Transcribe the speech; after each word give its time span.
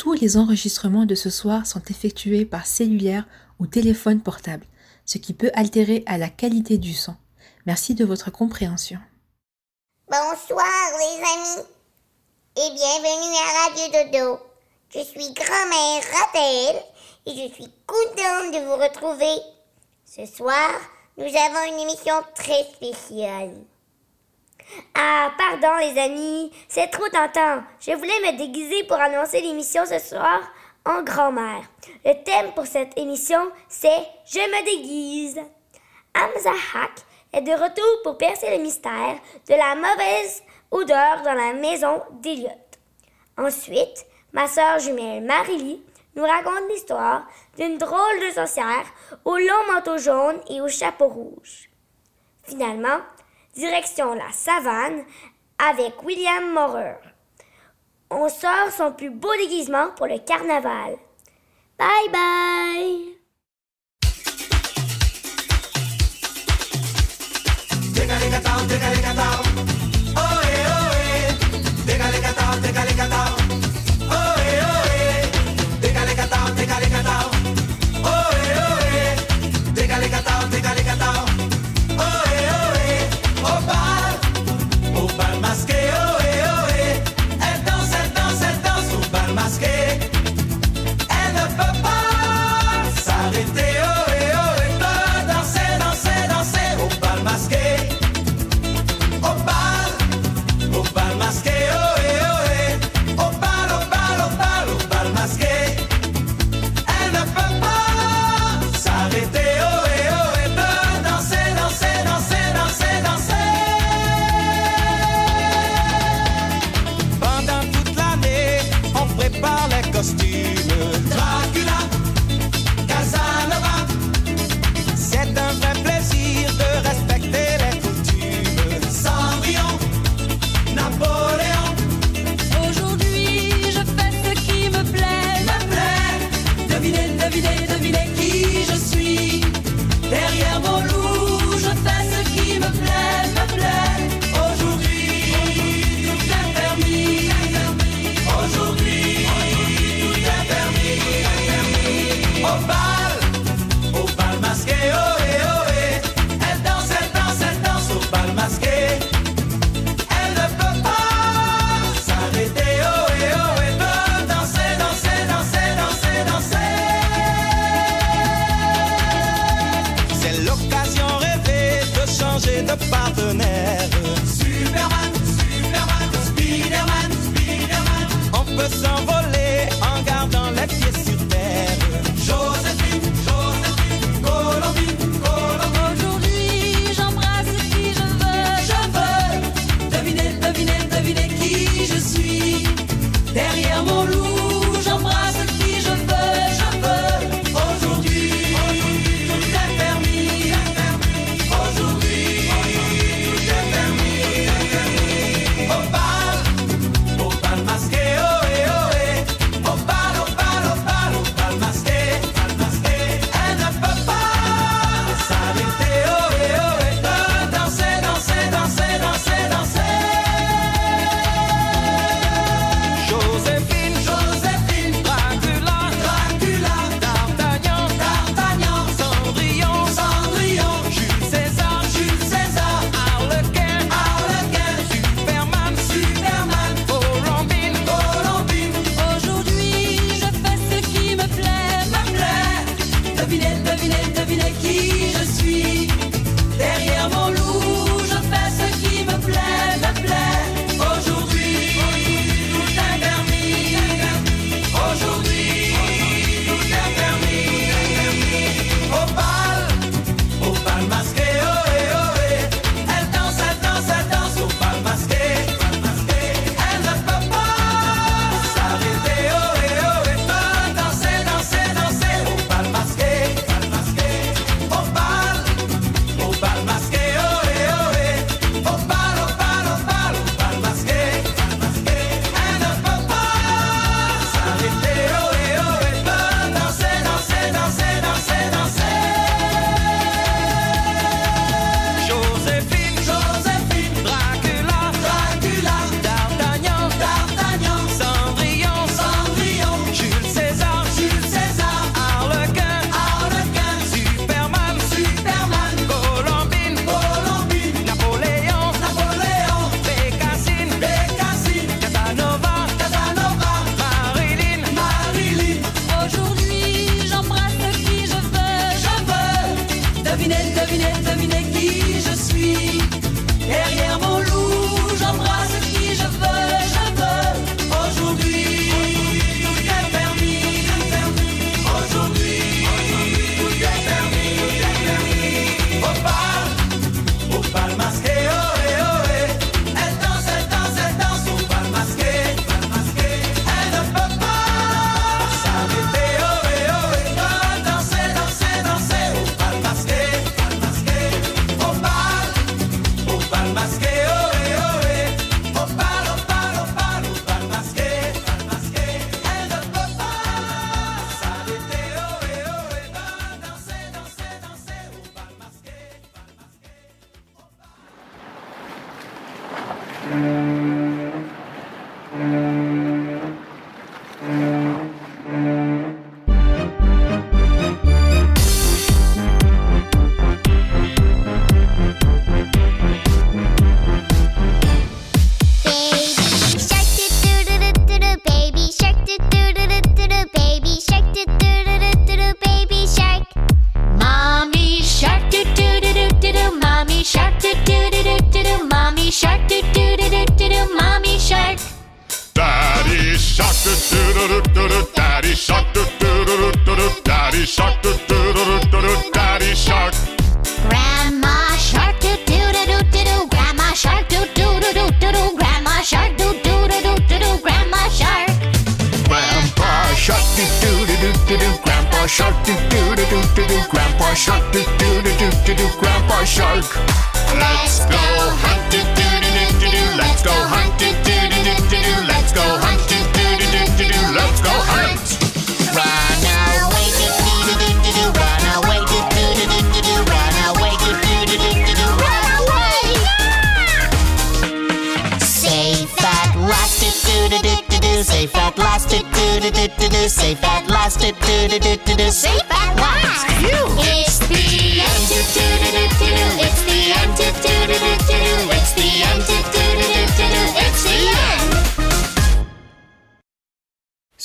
tous 0.00 0.14
les 0.14 0.38
enregistrements 0.38 1.04
de 1.04 1.14
ce 1.14 1.28
soir 1.28 1.66
sont 1.66 1.82
effectués 1.90 2.46
par 2.46 2.64
cellulaire 2.64 3.26
ou 3.58 3.66
téléphone 3.66 4.22
portable, 4.22 4.64
ce 5.04 5.18
qui 5.18 5.34
peut 5.34 5.50
altérer 5.52 6.04
à 6.06 6.16
la 6.16 6.30
qualité 6.30 6.78
du 6.78 6.94
son. 6.94 7.14
Merci 7.66 7.94
de 7.94 8.06
votre 8.06 8.30
compréhension. 8.30 8.98
Bonsoir 10.10 10.66
les 11.00 11.16
amis 11.22 11.66
et 12.56 12.74
bienvenue 12.74 13.36
à 13.36 13.68
Radio 13.68 13.84
Dodo. 13.92 14.38
Je 14.88 15.00
suis 15.04 15.34
grand-mère 15.34 16.02
Raphaël 16.14 16.82
et 17.26 17.32
je 17.32 17.54
suis 17.54 17.70
contente 17.86 18.54
de 18.54 18.64
vous 18.64 18.82
retrouver. 18.82 19.42
Ce 20.06 20.24
soir, 20.24 20.70
nous 21.18 21.24
avons 21.24 21.74
une 21.74 21.80
émission 21.80 22.14
très 22.34 22.64
spéciale. 22.72 23.52
Ah, 24.94 25.32
pardon 25.36 25.76
les 25.78 25.98
amis, 26.00 26.52
c'est 26.68 26.88
trop 26.88 27.08
tentant. 27.08 27.62
Je 27.80 27.92
voulais 27.92 28.32
me 28.32 28.38
déguiser 28.38 28.84
pour 28.84 28.96
annoncer 28.96 29.40
l'émission 29.40 29.84
ce 29.86 29.98
soir 29.98 30.40
en 30.84 31.02
grand-mère. 31.02 31.62
Le 32.04 32.12
thème 32.24 32.52
pour 32.54 32.66
cette 32.66 32.96
émission, 32.98 33.50
c'est 33.68 34.06
Je 34.26 34.38
me 34.38 34.64
déguise. 34.64 35.40
Hamza 36.14 36.50
Haq 36.50 36.92
est 37.32 37.42
de 37.42 37.52
retour 37.52 38.02
pour 38.02 38.18
percer 38.18 38.56
le 38.56 38.62
mystère 38.62 39.18
de 39.48 39.54
la 39.54 39.74
mauvaise 39.74 40.42
odeur 40.70 41.22
dans 41.22 41.34
la 41.34 41.52
maison 41.52 42.02
d'Eliot. 42.22 42.50
Ensuite, 43.38 44.06
ma 44.32 44.48
sœur 44.48 44.78
jumelle 44.78 45.22
Marily 45.22 45.82
nous 46.16 46.24
raconte 46.24 46.68
l'histoire 46.68 47.26
d'une 47.56 47.78
drôle 47.78 48.20
de 48.26 48.34
sorcière 48.34 48.84
au 49.24 49.36
long 49.36 49.72
manteau 49.72 49.98
jaune 49.98 50.40
et 50.48 50.60
au 50.60 50.68
chapeau 50.68 51.08
rouge. 51.08 51.70
Finalement, 52.44 52.98
direction 53.60 54.14
la 54.14 54.32
savane 54.32 55.04
avec 55.58 56.02
William 56.02 56.52
Maurer. 56.52 56.96
On 58.10 58.28
sort 58.28 58.72
son 58.76 58.92
plus 58.92 59.10
beau 59.10 59.34
déguisement 59.36 59.90
pour 59.96 60.06
le 60.06 60.18
carnaval. 60.18 60.96
Bye 61.78 62.10
bye! 62.10 63.10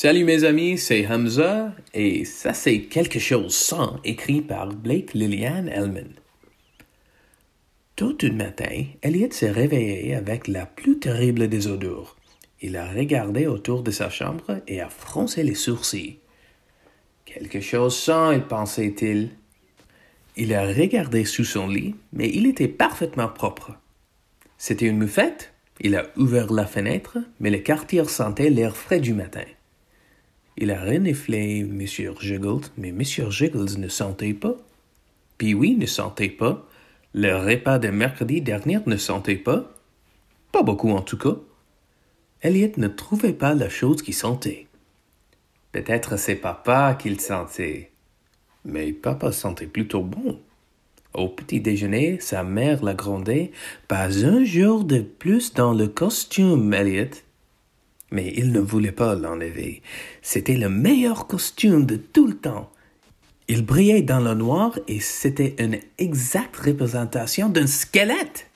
Salut 0.06 0.24
mes 0.24 0.44
amis, 0.44 0.78
c'est 0.78 1.08
Hamza 1.08 1.74
et 1.96 2.26
ça 2.26 2.54
c'est 2.54 2.82
quelque 2.82 3.18
chose 3.18 3.56
sans 3.56 4.00
écrit 4.04 4.42
par 4.42 4.68
Blake 4.68 5.16
Lillian 5.16 5.66
Elman. 5.66 6.12
Tout 7.96 8.16
un 8.22 8.34
matin, 8.34 8.84
Elliot 9.02 9.32
s'est 9.32 9.50
réveillé 9.50 10.14
avec 10.14 10.48
la 10.48 10.68
plus 10.68 11.00
terrible 11.00 11.48
des 11.48 11.66
odeurs. 11.66 12.18
Il 12.62 12.78
a 12.78 12.88
regardé 12.88 13.48
autour 13.48 13.82
de 13.82 13.90
sa 13.90 14.12
chambre 14.12 14.62
et 14.68 14.80
a 14.80 14.90
froncé 14.90 15.42
les 15.42 15.56
sourcils. 15.56 16.20
Quelque 17.26 17.60
chose 17.60 17.98
sent, 17.98 18.36
il 18.36 18.44
pensait-il. 18.44 19.32
Il 20.38 20.54
a 20.54 20.68
regardé 20.68 21.26
sous 21.26 21.46
son 21.46 21.68
lit, 21.68 21.96
mais 22.14 22.30
il 22.30 22.46
était 22.46 22.68
parfaitement 22.68 23.30
propre. 23.30 23.72
C'était 24.60 24.86
une 24.86 25.00
moufette. 25.00 25.52
Il 25.82 25.96
a 25.96 26.06
ouvert 26.16 26.54
la 26.54 26.68
fenêtre, 26.68 27.18
mais 27.40 27.50
le 27.50 27.58
quartier 27.58 28.06
sentait 28.06 28.52
l'air 28.52 28.78
frais 28.78 29.00
du 29.00 29.16
matin. 29.16 29.46
Il 30.58 30.72
a 30.72 30.82
reniflé 30.82 31.60
M. 31.60 31.86
Jiggles, 31.86 32.68
mais 32.78 32.90
M. 32.90 33.04
Jiggles 33.04 33.78
ne 33.78 33.88
sentait 33.90 34.34
pas. 34.34 34.56
Puis 35.38 35.54
oui, 35.54 35.76
ne 35.76 35.86
sentait 35.86 36.30
pas. 36.30 36.66
Le 37.14 37.36
repas 37.36 37.80
de 37.80 37.90
mercredi 37.90 38.42
dernier 38.42 38.80
ne 38.86 38.98
sentait 38.98 39.36
pas. 39.36 39.72
Pas 40.52 40.64
beaucoup 40.64 40.92
en 40.92 41.02
tout 41.02 41.18
cas. 41.18 41.36
Elliot 42.42 42.72
ne 42.78 42.88
trouvait 42.88 43.34
pas 43.34 43.54
la 43.54 43.70
chose 43.70 44.02
qui 44.02 44.14
sentait. 44.14 44.68
Peut-être 45.72 46.18
c'est 46.18 46.36
papa 46.36 46.96
qu'il 46.96 47.20
sentait. 47.20 47.92
Mais 48.64 48.94
papa 48.94 49.32
sentait 49.32 49.68
plutôt 49.68 50.04
bon. 50.04 50.40
Au 51.14 51.28
petit 51.30 51.60
déjeuner, 51.60 52.20
sa 52.20 52.44
mère 52.44 52.84
la 52.84 52.94
grondait. 52.94 53.52
Pas 53.88 54.26
un 54.26 54.44
jour 54.44 54.84
de 54.84 55.00
plus 55.00 55.54
dans 55.54 55.74
le 55.74 55.88
costume, 55.88 56.74
Elliot. 56.74 57.12
Mais 58.16 58.32
il 58.38 58.54
ne 58.54 58.62
voulait 58.62 58.94
pas 58.94 59.14
l'enlever. 59.14 59.82
C'était 60.22 60.56
le 60.56 60.70
meilleur 60.70 61.28
costume 61.28 61.86
de 61.86 61.98
tout 61.98 62.28
le 62.28 62.38
temps. 62.38 62.72
Il 63.50 63.66
brillait 63.66 64.04
dans 64.04 64.22
le 64.22 64.34
noir 64.34 64.80
et 64.88 65.02
c'était 65.02 65.54
une 65.60 65.80
exacte 65.98 66.56
représentation 66.56 67.50
d'un 67.50 67.68
squelette. 67.68 68.48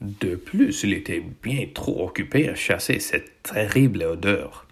De 0.00 0.34
plus, 0.34 0.82
il 0.84 0.94
était 0.94 1.22
bien 1.42 1.66
trop 1.74 2.06
occupé 2.06 2.48
à 2.48 2.54
chasser 2.54 3.00
cette 3.00 3.42
terrible 3.42 4.02
odeur. 4.02 4.66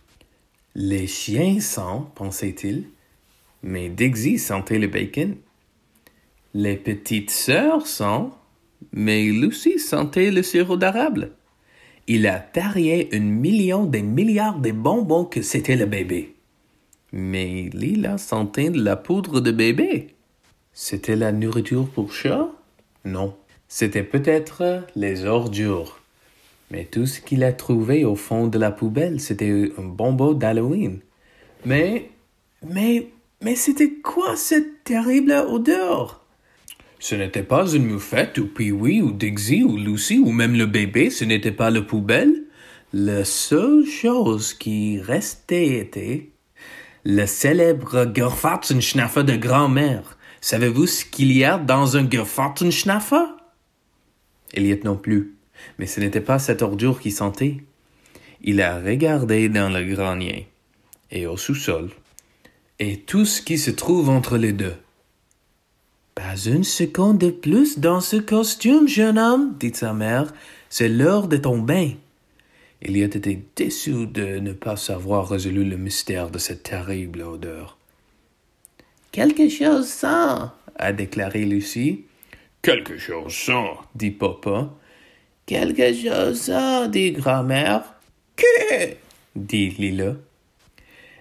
Les 0.74 1.06
chiens 1.06 1.60
sentent, 1.60 2.14
pensait-il, 2.14 2.84
mais 3.62 3.90
Dixie 3.90 4.38
sentait 4.38 4.78
le 4.78 4.88
bacon. 4.88 5.36
Les 6.54 6.76
petites 6.76 7.30
sœurs 7.30 7.86
sentent, 7.86 8.32
mais 8.94 9.22
Lucy 9.24 9.78
sentait 9.78 10.30
le 10.30 10.42
sirop 10.42 10.78
d'érable. 10.78 11.32
Il 12.12 12.26
a 12.26 12.40
tarié 12.40 13.08
un 13.12 13.20
million 13.20 13.84
des 13.84 14.02
milliards 14.02 14.58
de 14.58 14.72
bonbons 14.72 15.24
que 15.24 15.42
c'était 15.42 15.76
le 15.76 15.86
bébé. 15.86 16.34
Mais 17.12 17.70
Lila 17.72 18.18
sentait 18.18 18.70
de 18.70 18.82
la 18.82 18.96
poudre 18.96 19.40
de 19.40 19.52
bébé. 19.52 20.08
C'était 20.72 21.14
la 21.14 21.30
nourriture 21.30 21.86
pour 21.86 22.12
chat? 22.12 22.50
Non. 23.04 23.36
C'était 23.68 24.02
peut-être 24.02 24.82
les 24.96 25.24
ordures. 25.24 26.00
Mais 26.72 26.84
tout 26.84 27.06
ce 27.06 27.20
qu'il 27.20 27.44
a 27.44 27.52
trouvé 27.52 28.04
au 28.04 28.16
fond 28.16 28.48
de 28.48 28.58
la 28.58 28.72
poubelle, 28.72 29.20
c'était 29.20 29.70
un 29.78 29.84
bonbon 29.84 30.32
d'Halloween. 30.32 30.98
Mais, 31.64 32.10
mais, 32.66 33.06
mais 33.40 33.54
c'était 33.54 33.92
quoi 34.02 34.34
cette 34.34 34.82
terrible 34.82 35.30
odeur? 35.30 36.19
Ce 37.00 37.14
n'était 37.14 37.42
pas 37.42 37.66
une 37.72 37.86
moufette 37.86 38.36
ou 38.36 38.46
Pee-wee 38.46 39.00
ou 39.00 39.10
Dixie 39.10 39.64
ou 39.64 39.78
Lucy 39.78 40.18
ou 40.18 40.32
même 40.32 40.54
le 40.54 40.66
bébé, 40.66 41.08
ce 41.08 41.24
n'était 41.24 41.50
pas 41.50 41.70
la 41.70 41.80
poubelle. 41.80 42.44
La 42.92 43.24
seule 43.24 43.86
chose 43.86 44.52
qui 44.52 45.00
restait 45.00 45.78
était 45.78 46.28
le 47.04 47.24
célèbre 47.24 48.12
Gerfatzenschnaffer 48.14 49.24
de 49.24 49.36
grand-mère. 49.36 50.18
Savez-vous 50.42 50.86
ce 50.86 51.06
qu'il 51.06 51.32
y 51.32 51.42
a 51.42 51.56
dans 51.56 51.96
un 51.96 52.08
Gerfatzenschnaffer? 52.08 53.24
Elliot 54.52 54.80
non 54.84 54.96
plus, 54.96 55.36
mais 55.78 55.86
ce 55.86 56.00
n'était 56.00 56.20
pas 56.20 56.38
cette 56.38 56.60
ordure 56.60 57.00
qui 57.00 57.12
sentait. 57.12 57.56
Il 58.42 58.60
a 58.60 58.78
regardé 58.78 59.48
dans 59.48 59.70
le 59.70 59.84
grenier 59.84 60.48
et 61.10 61.26
au 61.26 61.38
sous-sol 61.38 61.88
et 62.78 62.98
tout 62.98 63.24
ce 63.24 63.40
qui 63.40 63.56
se 63.56 63.70
trouve 63.70 64.10
entre 64.10 64.36
les 64.36 64.52
deux. 64.52 64.74
Pas 66.14 66.36
une 66.46 66.64
seconde 66.64 67.18
de 67.18 67.30
plus 67.30 67.78
dans 67.78 68.00
ce 68.00 68.16
costume, 68.16 68.88
jeune 68.88 69.18
homme, 69.18 69.54
dit 69.58 69.72
sa 69.74 69.92
mère. 69.92 70.32
C'est 70.68 70.88
l'heure 70.88 71.28
de 71.28 71.36
ton 71.36 71.58
bain. 71.58 71.92
Elliot 72.82 73.06
était 73.06 73.42
déçu 73.56 74.06
de 74.06 74.38
ne 74.38 74.52
pas 74.52 74.76
savoir 74.76 75.28
résolu 75.28 75.64
le 75.64 75.76
mystère 75.76 76.30
de 76.30 76.38
cette 76.38 76.62
terrible 76.62 77.22
odeur. 77.22 77.76
Quelque 79.12 79.48
chose 79.48 79.86
sent, 79.86 80.48
a 80.76 80.92
déclaré 80.92 81.44
Lucie. 81.44 82.04
Quelque 82.62 82.96
chose 82.96 83.32
sent, 83.32 83.70
dit 83.94 84.10
papa. 84.10 84.70
Quelque 85.46 85.92
chose 85.92 86.40
sent, 86.40 86.88
dit 86.88 87.12
grand-mère. 87.12 87.82
Que? 88.36 88.94
dit 89.36 89.70
Lila. 89.70 90.14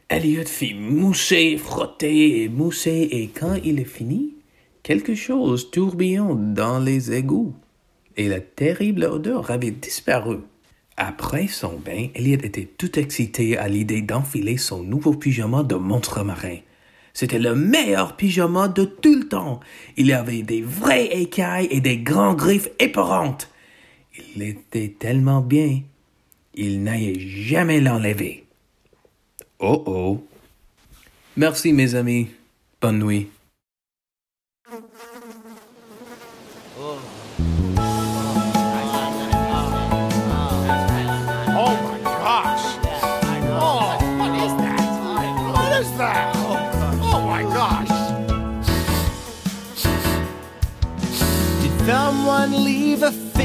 Elliot 0.08 0.46
fit 0.46 0.74
mousser, 0.74 1.58
frotter 1.58 2.44
et 2.44 2.50
mousser, 2.50 3.10
et 3.12 3.28
quand 3.28 3.56
il 3.64 3.80
est 3.80 3.86
fini, 3.86 4.34
quelque 4.90 5.14
chose 5.14 5.70
tourbillonne 5.70 6.56
dans 6.56 6.80
les 6.80 7.12
égouts, 7.12 7.54
et 8.18 8.28
la 8.28 8.40
terrible 8.40 9.04
odeur 9.04 9.52
avait 9.52 9.70
disparu. 9.70 10.38
Après 10.98 11.46
son 11.46 11.78
bain, 11.78 12.08
Elliot 12.16 12.40
était 12.42 12.68
tout 12.76 12.98
excité 12.98 13.56
à 13.56 13.68
l'idée 13.68 14.02
d'enfiler 14.02 14.58
son 14.58 14.82
nouveau 14.82 15.14
pyjama 15.14 15.62
de 15.62 15.76
monstre 15.76 16.24
marin. 16.24 16.58
C'était 17.14 17.38
le 17.38 17.54
meilleur 17.54 18.16
pyjama 18.16 18.68
de 18.68 18.84
tout 18.84 19.14
le 19.14 19.28
temps. 19.28 19.60
Il 19.96 20.12
avait 20.12 20.42
des 20.42 20.64
vraies 20.64 21.22
écailles 21.22 21.68
et 21.70 21.82
des 21.82 22.00
grands 22.00 22.34
griffes 22.34 22.70
épeurantes. 22.80 23.48
Il 24.36 24.42
était 24.42 24.96
tellement 24.98 25.42
bien. 25.42 25.82
Il 26.56 26.82
n'allait 26.82 27.20
jamais 27.20 27.80
l'enlever. 27.80 28.44
Oh 29.60 29.84
oh. 29.86 30.24
Merci 31.38 31.74
mes 31.74 31.94
amis. 31.94 32.30
Bonne 32.82 32.98
nuit. 32.98 33.28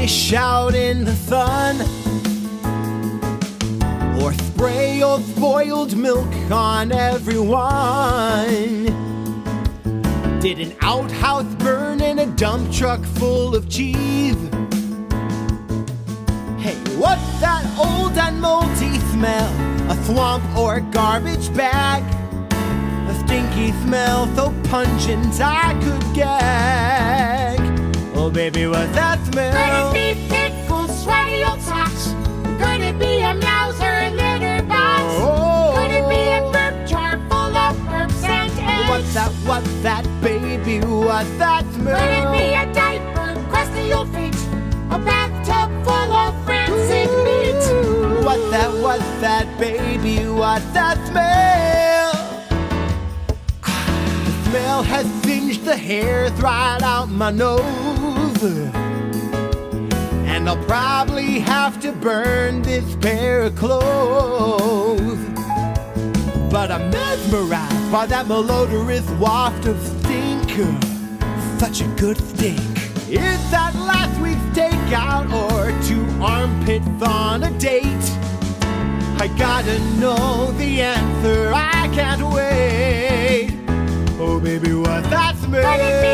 Fish 0.05 0.33
out 0.33 0.75
in 0.75 1.03
the 1.03 1.15
sun? 1.15 1.81
Or 4.21 4.31
spray 4.33 5.01
old 5.01 5.23
boiled 5.35 5.97
milk 5.97 6.31
on 6.51 6.91
everyone? 6.91 8.85
Did 10.39 10.59
an 10.59 10.75
outhouse 10.81 11.51
burn 11.55 12.01
in 12.01 12.19
a 12.19 12.27
dump 12.27 12.71
truck 12.71 13.03
full 13.17 13.55
of 13.55 13.67
cheese? 13.67 14.37
Hey, 16.63 16.77
what's 17.01 17.39
that 17.41 17.65
old 17.79 18.15
and 18.15 18.39
moldy 18.39 18.99
smell? 19.11 19.51
a 19.89 19.95
swamp 20.05 20.43
or 20.55 20.75
a 20.75 20.81
garbage 20.81 21.51
bag. 21.55 22.03
A 23.09 23.13
stinky 23.23 23.71
smell 23.83 24.27
so 24.35 24.53
pungent 24.69 25.41
I 25.41 25.73
could 25.83 26.03
gag. 26.13 27.14
Oh, 28.25 28.29
baby, 28.31 28.65
what's 28.65 28.91
that 28.93 29.23
smell? 29.27 29.93
Could 29.93 29.99
it 29.99 30.15
be 30.15 30.29
pickle, 30.33 30.87
sweaty 30.87 31.43
old 31.43 31.61
socks? 31.61 32.15
Could 32.57 32.81
it 32.81 32.97
be 32.97 33.21
a 33.21 33.35
mouse 33.35 33.79
or 33.79 33.85
a 33.85 34.09
litter 34.09 34.65
box? 34.65 35.03
Oh. 35.21 35.75
Could 35.77 35.91
it 35.93 36.09
be 36.09 36.33
a 36.33 36.41
burp 36.49 36.87
jar 36.89 37.19
full 37.29 37.55
of 37.55 37.77
burps 37.85 38.23
and 38.23 38.49
eggs? 38.57 38.89
What's 38.89 39.13
that, 39.13 39.31
what's 39.45 39.71
that, 39.83 40.05
baby? 40.23 40.79
What's 40.79 41.29
that 41.37 41.71
smell? 41.75 41.99
Could 41.99 42.17
it 42.17 42.31
be 42.33 42.45
a 42.55 42.65
diaper, 42.73 43.39
crusty 43.51 43.93
old 43.93 44.09
feet? 44.09 44.33
A 44.89 44.97
bathtub 44.97 45.69
full 45.85 46.11
of 46.11 46.33
rancid 46.47 47.11
meat? 47.29 48.25
What's 48.25 48.49
that, 48.49 48.73
what's 48.81 49.21
that, 49.21 49.45
baby? 49.59 50.27
What's 50.27 50.65
that 50.73 50.97
smell? 51.05 52.11
The 54.25 54.49
smell 54.49 54.81
has 54.81 55.05
singed 55.21 55.63
the 55.63 55.77
hairs 55.77 56.31
right 56.41 56.81
out 56.81 57.07
my 57.07 57.29
nose. 57.29 57.74
And 60.27 60.49
I'll 60.49 60.63
probably 60.65 61.39
have 61.39 61.79
to 61.81 61.91
burn 61.93 62.61
this 62.61 62.95
pair 62.97 63.43
of 63.43 63.55
clothes. 63.55 65.19
But 66.51 66.71
I'm 66.71 66.89
mesmerized 66.89 67.91
by 67.91 68.05
that 68.07 68.25
malodorous 68.27 69.07
waft 69.19 69.65
of 69.67 69.79
stink. 69.81 70.49
Such 71.59 71.81
a 71.81 71.87
good 71.95 72.17
stink. 72.17 72.59
Is 73.09 73.51
that 73.51 73.73
last 73.75 74.19
week's 74.19 74.41
takeout 74.57 75.31
or 75.31 75.71
two 75.87 76.05
armpits 76.21 76.87
on 77.01 77.43
a 77.43 77.51
date? 77.57 77.85
I 79.17 79.27
gotta 79.37 79.79
know 79.97 80.51
the 80.53 80.81
answer, 80.81 81.51
I 81.53 81.89
can't 81.93 82.21
wait. 82.33 83.51
Oh, 84.19 84.39
baby, 84.41 84.73
what's 84.73 85.07
that 85.09 85.35
smell? 85.37 86.04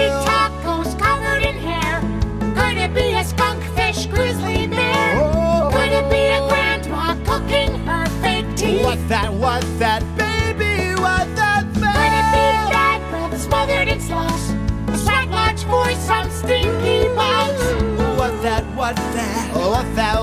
that 9.11 9.33
was 9.33 9.63
that 9.77 10.01
baby 10.15 10.95
What 10.95 11.27
that 11.35 11.67
bad. 11.81 11.99
Could 11.99 12.15
it 12.15 12.27
be 12.31 12.47
that 12.71 12.99
breath 13.11 13.41
smothered 13.41 13.89
its 13.89 14.09
loss. 14.09 14.51
A 14.87 14.97
slap 14.97 15.27
for 15.67 15.91
some 15.99 16.31
stinky 16.31 17.13
box. 17.13 17.51
What 18.17 18.41
that, 18.41 18.63
what 18.73 18.95
that, 18.95 19.51
what 19.53 19.95
that, 19.97 20.15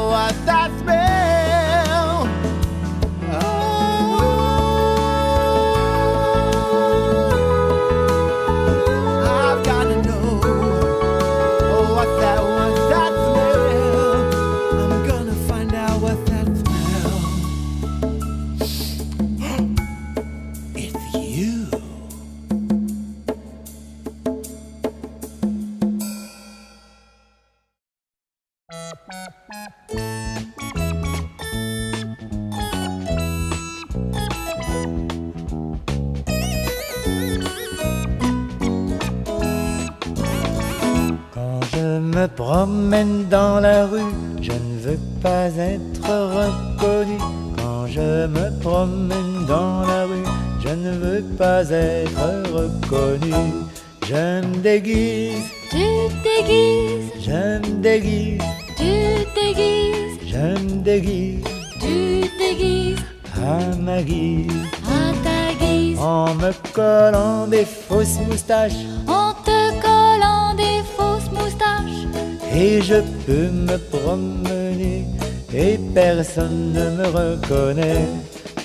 personne 76.49 76.73
ne 76.73 76.90
me 76.97 77.07
reconnaît. 77.07 78.07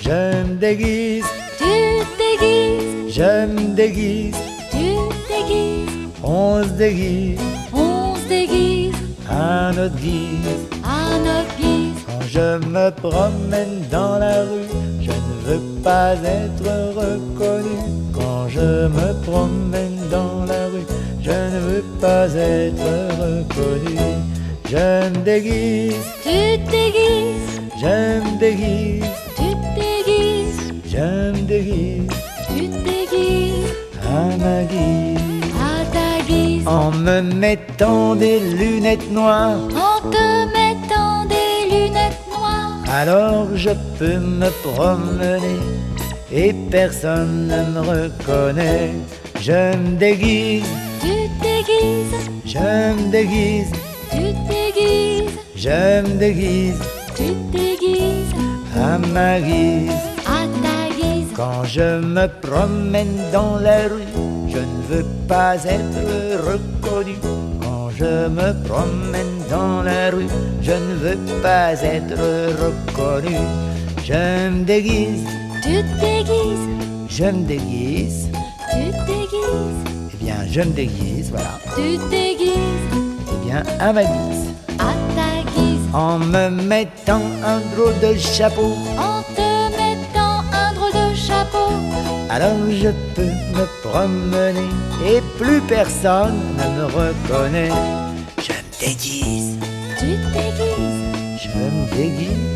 Je 0.02 0.44
me 0.44 0.54
déguise, 0.56 1.24
Tu 1.58 1.64
déguises, 2.18 3.14
je 3.14 3.46
me 3.46 3.74
déguise, 3.74 4.36
tu 4.70 4.76
déguises, 5.28 6.08
on 6.22 6.62
se 6.62 6.68
déguise 6.70 7.38
on 7.72 8.14
se 8.16 8.28
déguise 8.28 8.94
à 9.30 9.72
notre 9.74 9.96
guise. 9.96 10.58
à 10.84 11.18
notre 11.18 11.56
guise. 11.56 11.94
Quand 12.06 12.26
je 12.26 12.58
me 12.66 12.90
promène 12.90 13.82
dans 13.90 14.18
la 14.18 14.42
rue, 14.42 14.68
je 15.00 15.10
ne 15.10 15.34
veux 15.46 15.82
pas 15.82 16.14
être 16.14 16.70
reconnu. 16.94 17.76
Quand 18.12 18.48
je 18.48 18.88
me 18.88 19.22
promène 19.24 19.98
dans 20.10 20.44
la 20.46 20.66
rue, 20.66 20.86
je 21.22 21.30
ne 21.30 21.60
veux 21.68 21.84
pas 22.00 22.26
être 22.34 22.90
reconnu. 23.22 23.96
Je 24.68 25.08
me 25.08 25.24
déguise, 25.24 25.94
Tu 26.22 26.58
déguises, 26.70 27.43
je 27.80 28.20
me 28.24 28.38
déguise, 28.38 29.04
tu 29.36 29.48
déguises, 29.80 30.72
je 30.86 31.32
me 31.32 31.42
déguise 31.42 32.08
tu 32.48 32.68
déguises 32.68 33.72
à 34.02 34.36
ma 34.36 34.62
guise. 34.64 35.18
à 35.60 35.84
ta 35.92 36.22
guise. 36.28 36.66
En 36.66 36.90
me 36.92 37.20
mettant 37.20 38.14
des 38.14 38.38
lunettes 38.38 39.10
noires, 39.10 39.58
En 39.74 40.00
te 40.10 40.26
mettant 40.58 41.24
des 41.24 41.70
lunettes 41.74 42.22
noires. 42.30 42.82
alors 42.90 43.48
je 43.56 43.70
peux 43.98 44.18
me 44.18 44.48
promener 44.62 45.58
et 46.32 46.52
personne 46.70 47.48
ne 47.48 47.60
me 47.74 47.80
reconnaît. 47.80 48.92
Je 49.40 49.76
me 49.76 49.96
déguise, 49.98 50.64
Tu 51.00 51.14
déguises, 51.42 52.30
je 52.46 52.58
me 52.58 53.10
déguise, 53.10 53.72
tu 54.10 54.22
déguises, 54.48 55.36
je 55.56 56.00
me 56.02 56.16
déguise 56.18 56.80
tu 57.16 57.28
déguises 57.52 58.34
à 58.76 58.98
ma 58.98 59.40
guise. 59.40 59.90
à 60.26 60.46
ta 60.62 60.94
guise. 60.96 61.28
Quand 61.36 61.64
je 61.64 62.00
me 62.00 62.26
promène 62.40 63.16
dans 63.32 63.56
la 63.58 63.82
rue, 63.88 64.08
je 64.48 64.58
ne 64.58 64.82
veux 64.88 65.06
pas 65.28 65.56
être 65.64 66.02
reconnu. 66.50 67.16
Quand 67.62 67.90
je 67.96 68.28
me 68.28 68.52
promène 68.68 69.36
dans 69.50 69.82
la 69.82 70.10
rue, 70.10 70.28
je 70.62 70.72
ne 70.72 70.94
veux 71.02 71.18
pas 71.42 71.72
être 71.82 72.16
reconnu. 72.62 73.36
Je 74.04 74.48
me 74.50 74.64
déguise, 74.64 75.24
Tu 75.62 75.82
déguises, 76.00 76.68
je 77.08 77.24
me 77.24 77.46
déguise, 77.46 78.28
tu 78.70 78.84
déguises, 79.06 79.82
eh 80.12 80.16
bien 80.24 80.36
je 80.50 80.60
me 80.60 80.72
déguise, 80.72 81.30
voilà, 81.30 81.58
tu 81.74 81.96
déguises 82.10 82.90
eh 83.32 83.46
bien 83.46 83.62
à 83.80 83.92
ma 83.94 84.02
guise. 84.02 84.50
à 84.78 84.92
ta 85.16 85.22
guise. 85.22 85.33
En 85.94 86.18
me 86.18 86.48
mettant 86.50 87.22
un 87.44 87.60
drôle 87.74 87.98
de 88.00 88.18
chapeau, 88.18 88.74
En 88.98 89.22
te 89.34 89.48
mettant 89.78 90.42
un 90.52 90.72
drôle 90.74 90.92
de 90.92 91.14
chapeau. 91.14 91.70
alors 92.28 92.58
je 92.68 92.88
peux 93.14 93.34
me 93.56 93.64
promener 93.82 94.68
et 95.06 95.20
plus 95.38 95.60
personne 95.60 96.34
ne 96.58 96.66
me 96.76 96.84
reconnaît. 96.86 97.70
Je 98.38 98.52
me 98.52 98.62
déguise, 98.80 99.56
Tu 100.00 100.06
déguises, 100.36 101.40
je 101.42 101.48
me 101.58 101.96
déguise, 101.96 102.50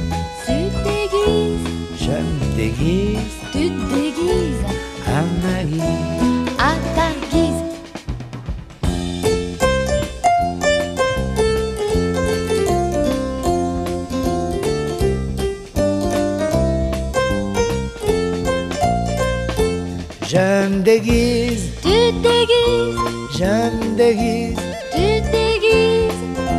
tu 0.44 0.58
déguises, 0.88 1.68
je 2.00 2.10
me 2.10 2.56
déguise. 2.56 3.18
Tu 3.52 3.70
déguises 3.94 4.64
à 5.06 5.22
ma 5.46 5.62
guise. 5.62 6.17
me 20.78 20.84
déguise. 20.84 21.70
Tu 21.82 21.88
te 21.88 22.22
déguises. 22.22 22.98
Je 23.32 23.44
me 23.76 23.96
déguise. 23.96 24.58
Tu 24.92 25.22
te 25.22 25.30
déguises. 25.32 26.12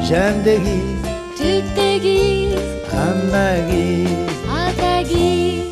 Je 0.04 0.38
me 0.38 0.44
déguise. 0.44 1.00
Tu 1.38 1.62
te 1.62 1.76
déguises. 1.76 2.56
À 2.92 3.14
ma 3.32 3.60
guise. 3.70 4.08
À 4.50 4.72
ta 4.74 5.04
guise. 5.04 5.64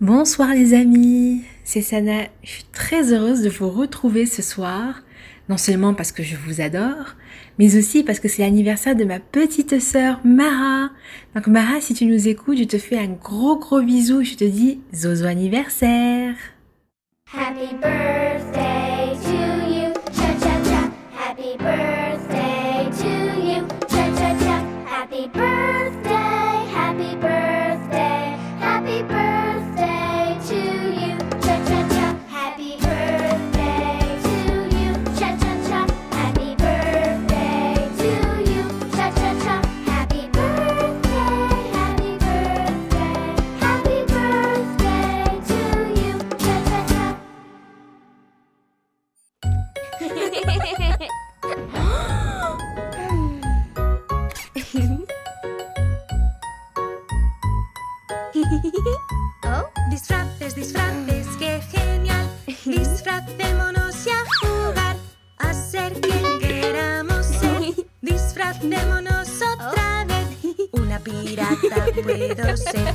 Bonsoir 0.00 0.54
les 0.54 0.74
amis, 0.74 1.42
c'est 1.64 1.80
Sana. 1.80 2.24
Je 2.42 2.50
suis 2.50 2.64
très 2.72 3.12
heureuse 3.12 3.42
de 3.42 3.48
vous 3.48 3.70
retrouver 3.70 4.26
ce 4.26 4.42
soir, 4.42 5.02
non 5.48 5.56
seulement 5.56 5.94
parce 5.94 6.12
que 6.12 6.22
je 6.22 6.36
vous 6.36 6.60
adore, 6.60 7.14
mais 7.58 7.76
aussi 7.76 8.02
parce 8.02 8.20
que 8.20 8.28
c'est 8.28 8.42
l'anniversaire 8.42 8.96
de 8.96 9.04
ma 9.04 9.20
petite 9.20 9.80
sœur 9.80 10.20
Mara. 10.24 10.90
Donc 11.34 11.46
Mara, 11.46 11.80
si 11.80 11.94
tu 11.94 12.06
nous 12.06 12.28
écoutes, 12.28 12.58
je 12.58 12.64
te 12.64 12.78
fais 12.78 12.98
un 12.98 13.08
gros 13.08 13.58
gros 13.58 13.82
bisou 13.82 14.22
je 14.22 14.34
te 14.34 14.44
dis 14.44 14.80
Zozo 14.94 15.26
anniversaire. 15.26 16.34
Happy 17.32 17.74
birthday 17.82 18.73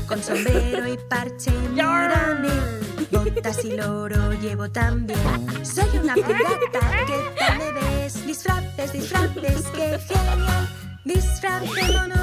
Con 0.09 0.23
sombrero 0.23 0.87
y 0.91 0.97
parche, 1.07 1.51
mírame. 1.71 2.49
Botas 3.11 3.63
y 3.63 3.77
loro 3.77 4.33
llevo 4.41 4.67
también. 4.67 5.19
Soy 5.63 5.99
una 6.01 6.15
pirata, 6.15 6.49
¿qué 7.05 7.21
tal 7.37 7.57
me 7.59 7.71
ves? 7.73 8.25
Disfraces, 8.25 8.91
disfraces, 8.91 9.67
qué 9.75 9.99
genial. 9.99 10.67
Disfracémonos 11.05 12.17
y 12.17 12.18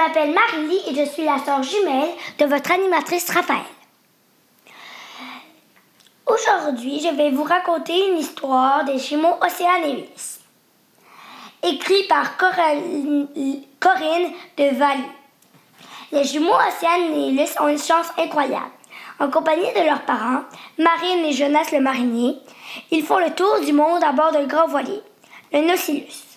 m'appelle 0.00 0.32
Marie 0.32 0.80
et 0.88 0.94
je 0.94 1.10
suis 1.10 1.24
la 1.24 1.38
sœur 1.44 1.62
jumelle 1.62 2.08
de 2.38 2.46
votre 2.46 2.72
animatrice 2.72 3.28
Raphaël. 3.30 3.60
Aujourd'hui, 6.26 7.00
je 7.00 7.14
vais 7.14 7.30
vous 7.30 7.42
raconter 7.42 8.08
une 8.08 8.18
histoire 8.18 8.84
des 8.84 8.98
jumeaux 8.98 9.36
Océane 9.44 9.84
et 9.84 9.92
Ulysse, 9.92 10.40
écrit 11.62 12.04
par 12.08 12.38
Corinne 12.38 13.26
de 14.56 14.76
Vallée. 14.76 15.02
Les 16.12 16.24
jumeaux 16.24 16.56
Océane 16.68 17.12
ont 17.60 17.68
une 17.68 17.78
chance 17.78 18.06
incroyable. 18.16 18.70
En 19.18 19.28
compagnie 19.28 19.72
de 19.74 19.84
leurs 19.84 20.06
parents, 20.06 20.44
Marine 20.78 21.26
et 21.26 21.32
Jonas 21.34 21.68
le 21.72 21.80
marinier, 21.80 22.38
ils 22.90 23.04
font 23.04 23.18
le 23.18 23.34
tour 23.34 23.60
du 23.60 23.74
monde 23.74 24.02
à 24.02 24.12
bord 24.12 24.32
d'un 24.32 24.46
grand 24.46 24.66
voilier, 24.66 25.02
le 25.52 25.60
Nautilus. 25.60 26.29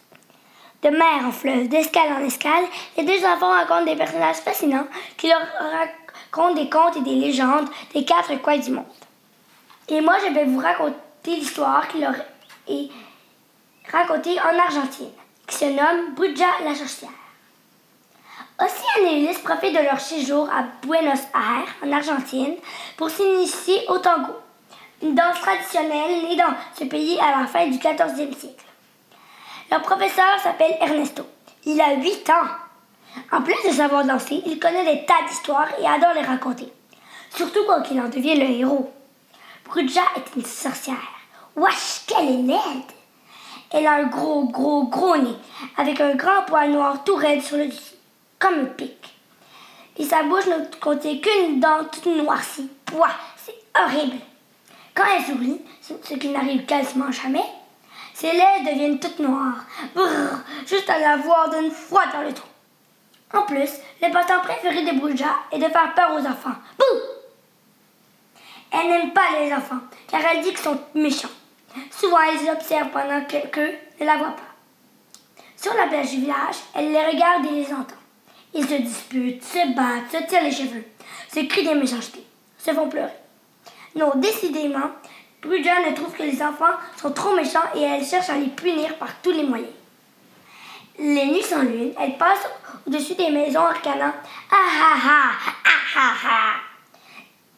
De 0.84 0.90
mer 0.90 1.26
en 1.26 1.32
fleuve, 1.32 1.70
d'escale 1.70 2.12
en 2.12 2.26
escale, 2.26 2.66
les 2.98 3.06
deux 3.06 3.26
enfants 3.26 3.58
rencontrent 3.58 3.86
des 3.86 3.96
personnages 3.96 4.38
fascinants 4.38 4.88
qui 5.16 5.30
leur 5.30 5.40
racontent 5.40 6.62
des 6.62 6.70
contes 6.70 6.98
et 6.98 7.02
des 7.02 7.16
légendes 7.16 7.70
des 7.94 8.04
quatre 8.04 8.36
coins 8.42 8.58
du 8.58 8.72
monde. 8.72 8.84
Et 9.88 10.02
moi, 10.02 10.16
je 10.20 10.34
vais 10.34 10.44
vous 10.44 10.60
raconter 10.60 10.98
l'histoire 11.26 11.88
qui 11.88 12.00
leur 12.00 12.16
est 12.68 12.90
racontée 13.90 14.38
en 14.42 14.60
Argentine, 14.60 15.12
qui 15.48 15.56
se 15.56 15.66
nomme 15.66 16.16
Bruja 16.16 16.48
la 16.66 16.76
sorcière. 16.76 17.12
Océane 18.60 19.08
et 19.08 19.24
Ulysse 19.24 19.40
profitent 19.40 19.78
de 19.78 19.84
leur 19.84 20.02
séjour 20.02 20.50
à 20.50 20.64
Buenos 20.86 21.22
Aires, 21.34 21.74
en 21.82 21.92
Argentine, 21.94 22.56
pour 22.98 23.10
s'initier 23.10 23.86
au 23.88 24.00
tango, 24.00 24.34
une 25.02 25.16
danse 25.16 25.40
traditionnelle 25.40 26.24
née 26.24 26.36
dans 26.36 26.54
ce 26.78 26.84
pays 26.84 27.18
à 27.22 27.40
la 27.40 27.48
fin 27.48 27.68
du 27.68 27.78
14e 27.78 28.38
siècle. 28.38 28.66
Leur 29.72 29.82
professeur 29.82 30.40
s'appelle 30.42 30.78
Ernesto. 30.82 31.24
Il 31.66 31.80
a 31.82 31.96
8 31.96 32.30
ans. 32.30 32.48
En 33.32 33.42
plus 33.42 33.56
de 33.68 33.74
savoir 33.74 34.06
danser, 34.06 34.42
il 34.46 34.60
connaît 34.60 34.86
des 34.86 35.06
tas 35.06 35.28
d'histoires 35.28 35.70
et 35.82 35.88
adore 35.88 36.14
les 36.14 36.22
raconter. 36.22 36.72
Surtout 37.36 37.64
quand 37.68 37.84
il 37.92 38.00
en 38.00 38.10
devient 38.10 38.36
le 38.36 38.50
héros. 38.50 38.92
Bruja 39.66 40.02
est 40.16 40.36
une 40.36 40.46
sorcière. 40.46 40.98
Wesh, 41.56 42.02
qu'elle 42.08 42.28
est 42.28 42.44
laide! 42.44 42.92
Elle 43.72 43.88
a 43.88 43.94
un 43.94 44.04
gros, 44.04 44.46
gros, 44.46 44.86
gros 44.86 45.18
nez, 45.18 45.36
avec 45.78 46.00
un 46.00 46.16
grand 46.16 46.44
poil 46.46 46.72
noir 46.72 47.04
tout 47.04 47.16
raide 47.16 47.42
sur 47.42 47.58
le 47.58 47.68
dessus, 47.68 47.96
comme 48.38 48.60
un 48.60 48.66
pic. 48.66 48.98
Et 49.98 50.06
sa 50.06 50.24
bouche 50.24 50.46
ne 50.46 50.80
contient 50.80 51.18
qu'une 51.18 51.60
dent 51.60 51.84
toute 51.92 52.06
noircie. 52.06 52.70
Pouah, 52.86 53.10
c'est 53.38 53.56
horrible! 53.80 54.18
Quand 54.94 55.06
elle 55.16 55.24
sourit, 55.24 55.62
ce 55.82 56.14
qui 56.14 56.30
n'arrive 56.30 56.66
quasiment 56.66 57.12
jamais, 57.12 57.46
ses 58.24 58.32
lèvres 58.32 58.72
deviennent 58.72 59.00
toutes 59.00 59.20
noires. 59.20 59.66
Brrr, 59.94 60.40
juste 60.66 60.90
à 60.90 60.98
la 60.98 61.18
voir 61.18 61.50
d'une 61.50 61.70
fois 61.70 62.06
dans 62.14 62.22
le 62.22 62.34
trou. 62.34 62.48
En 63.34 63.42
plus, 63.42 63.70
le 64.02 64.14
passe-temps 64.14 64.40
préféré 64.40 64.86
de 64.86 64.98
Bruja 64.98 65.26
est 65.52 65.60
de 65.60 65.66
faire 65.66 65.94
peur 65.94 66.14
aux 66.14 66.26
enfants. 66.26 66.56
Bouh! 66.80 67.02
Elle 68.72 68.88
n'aime 68.88 69.12
pas 69.12 69.38
les 69.42 69.52
enfants, 69.52 69.82
car 70.08 70.22
elle 70.22 70.42
dit 70.42 70.52
qu'ils 70.52 70.58
sont 70.60 70.80
méchants. 70.96 71.28
Souvent, 71.92 72.20
elle 72.22 72.42
les 72.42 72.50
observe 72.50 72.92
pendant 72.92 73.26
que 73.26 73.46
qu'eux 73.48 73.74
ne 74.00 74.06
la 74.06 74.16
voient 74.16 74.38
pas. 74.38 75.44
Sur 75.58 75.74
la 75.74 75.88
plage 75.88 76.12
du 76.12 76.22
village, 76.22 76.56
elle 76.76 76.94
les 76.94 77.06
regarde 77.06 77.46
et 77.48 77.52
les 77.52 77.74
entend. 77.74 77.96
Ils 78.54 78.66
se 78.66 78.76
disputent, 78.76 79.44
se 79.44 79.76
battent, 79.76 80.10
se 80.10 80.30
tirent 80.30 80.44
les 80.44 80.52
cheveux. 80.52 80.86
se 81.28 81.42
crient 81.42 81.68
des 81.68 81.76
méchancetés, 81.76 82.26
se 82.58 82.72
font 82.72 82.88
pleurer. 82.88 83.12
Non, 83.96 84.14
décidément, 84.16 84.92
Brudja 85.44 85.90
ne 85.90 85.96
trouve 85.96 86.14
que 86.14 86.24
les 86.24 86.42
enfants 86.42 86.74
sont 86.96 87.12
trop 87.12 87.36
méchants 87.36 87.60
et 87.76 87.82
elle 87.82 88.06
cherche 88.06 88.30
à 88.30 88.38
les 88.38 88.48
punir 88.48 88.96
par 88.96 89.10
tous 89.22 89.32
les 89.32 89.44
moyens. 89.44 89.70
Les 90.98 91.26
nuits 91.26 91.44
sans 91.44 91.64
lune, 91.64 91.92
elle 92.00 92.18
passe 92.18 92.48
au-dessus 92.88 93.16
des 93.16 93.30
maisons 93.30 93.60
en 93.60 93.74
ricanant 93.74 94.14
Ah 94.52 94.56
ah 94.56 94.98
ah 95.06 95.32
ah 95.66 95.98
ah 95.98 96.14
ah 96.26 96.54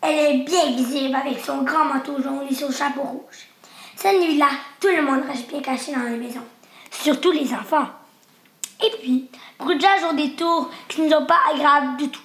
Elle 0.02 0.17
est 0.17 0.43
bien 0.45 0.71
visible 0.71 1.15
avec 1.15 1.39
son 1.43 1.62
grand 1.62 1.86
manteau 1.86 2.21
jaune 2.21 2.48
et 2.50 2.56
son 2.56 2.71
chapeau 2.71 3.02
rouge. 3.02 3.48
Cette 3.95 4.19
nuit-là, 4.19 4.48
tout 4.80 4.88
le 4.88 5.04
monde 5.04 5.24
reste 5.28 5.48
bien 5.50 5.62
caché 5.62 5.93
dans 5.93 6.04
les 6.04 6.17
maisons, 6.17 6.45
surtout 6.91 7.32
les 7.32 7.54
enfants. 7.54 7.88
Et 8.84 8.91
puis, 9.00 9.30
Brudja 9.60 10.00
joue 10.00 10.15
des 10.15 10.32
tours 10.32 10.69
qui 10.88 11.02
ne 11.02 11.10
sont 11.10 11.26
pas 11.26 11.39
agréables 11.54 11.98
du 11.98 12.10
tout. 12.10 12.21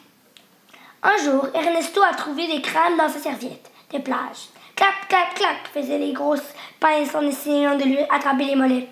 Un 1.03 1.17
jour, 1.19 1.49
Ernesto 1.55 2.03
a 2.03 2.15
trouvé 2.15 2.47
des 2.47 2.61
crânes 2.63 2.97
dans 2.97 3.09
sa 3.09 3.19
serviette 3.19 3.71
de 3.93 3.99
plage. 3.99 4.49
Clac, 4.81 5.09
clac, 5.09 5.35
clac, 5.35 5.59
faisaient 5.75 5.99
les 5.99 6.15
grosses 6.15 6.55
pinces 6.81 7.15
en 7.15 7.21
essayant 7.21 7.77
de 7.77 7.85
lui 7.85 7.99
attraper 8.09 8.45
les 8.45 8.57
mollets. 8.57 8.89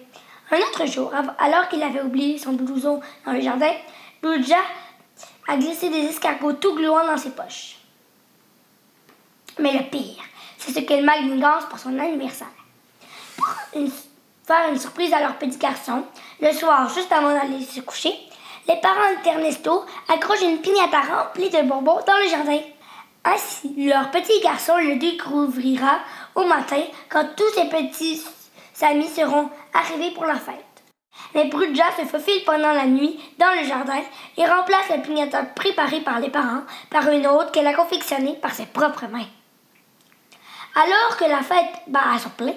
Un 0.50 0.58
autre 0.58 0.84
jour, 0.84 1.10
alors 1.38 1.66
qu'il 1.70 1.82
avait 1.82 2.02
oublié 2.02 2.36
son 2.36 2.52
blouson 2.52 3.00
dans 3.24 3.32
le 3.32 3.40
jardin, 3.40 3.72
Brudja 4.22 4.58
a 5.48 5.56
glissé 5.56 5.88
des 5.88 6.04
escargots 6.04 6.52
tout 6.52 6.74
gluants 6.74 7.06
dans 7.06 7.16
ses 7.16 7.30
poches. 7.30 7.78
Mais 9.58 9.72
le 9.72 9.84
pire, 9.84 10.22
c'est 10.58 10.72
ce 10.72 10.80
qu'elle 10.80 11.06
manigance 11.06 11.64
pour 11.70 11.78
son 11.78 11.98
anniversaire. 11.98 12.48
Pour 13.72 13.86
faire 14.44 14.68
une 14.70 14.78
surprise 14.78 15.14
à 15.14 15.20
leur 15.20 15.36
petit 15.38 15.56
garçon, 15.56 16.04
le 16.42 16.52
soir, 16.52 16.86
juste 16.94 17.12
avant 17.12 17.32
d'aller 17.32 17.64
se 17.64 17.80
coucher, 17.80 18.12
les 18.68 18.76
parents 18.76 19.22
d'Ernesto 19.24 19.86
accrochent 20.06 20.42
une 20.42 20.60
pignata 20.60 21.00
remplie 21.00 21.48
de 21.48 21.62
bonbons 21.62 22.00
dans 22.06 22.18
le 22.22 22.28
jardin. 22.28 22.60
Ainsi, 23.24 23.74
leur 23.88 24.10
petit 24.10 24.40
garçon 24.42 24.76
le 24.78 24.96
découvrira 24.96 25.98
au 26.34 26.44
matin 26.44 26.82
quand 27.08 27.26
tous 27.36 27.50
ses 27.54 27.68
petits 27.68 28.22
amis 28.82 29.08
seront 29.08 29.50
arrivés 29.74 30.12
pour 30.12 30.24
la 30.24 30.36
fête. 30.36 30.64
Mais 31.34 31.46
Brudja 31.46 31.84
se 31.98 32.06
faufile 32.06 32.44
pendant 32.46 32.72
la 32.72 32.86
nuit 32.86 33.18
dans 33.38 33.52
le 33.60 33.66
jardin 33.66 34.00
et 34.36 34.46
remplace 34.46 34.88
la 34.88 34.98
pignata 34.98 35.42
préparée 35.42 36.00
par 36.00 36.20
les 36.20 36.30
parents 36.30 36.62
par 36.90 37.08
une 37.10 37.26
autre 37.26 37.50
qu'elle 37.50 37.66
a 37.66 37.74
confectionnée 37.74 38.34
par 38.34 38.52
ses 38.52 38.66
propres 38.66 39.06
mains. 39.06 39.26
Alors 40.74 41.16
que 41.18 41.24
la 41.24 41.42
fête 41.42 41.82
bat 41.88 42.12
à 42.14 42.18
son 42.18 42.30
plein, 42.30 42.54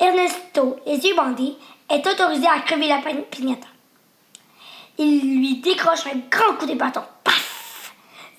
Ernesto, 0.00 0.80
les 0.86 0.98
yeux 0.98 1.14
bandés, 1.14 1.54
est 1.88 2.06
autorisé 2.06 2.46
à 2.48 2.60
crever 2.60 2.88
la 2.88 2.98
pi- 2.98 3.24
pignata. 3.30 3.68
Il 4.98 5.38
lui 5.38 5.56
décroche 5.60 6.06
un 6.06 6.18
grand 6.30 6.56
coup 6.56 6.66
de 6.66 6.74
bâton. 6.74 7.02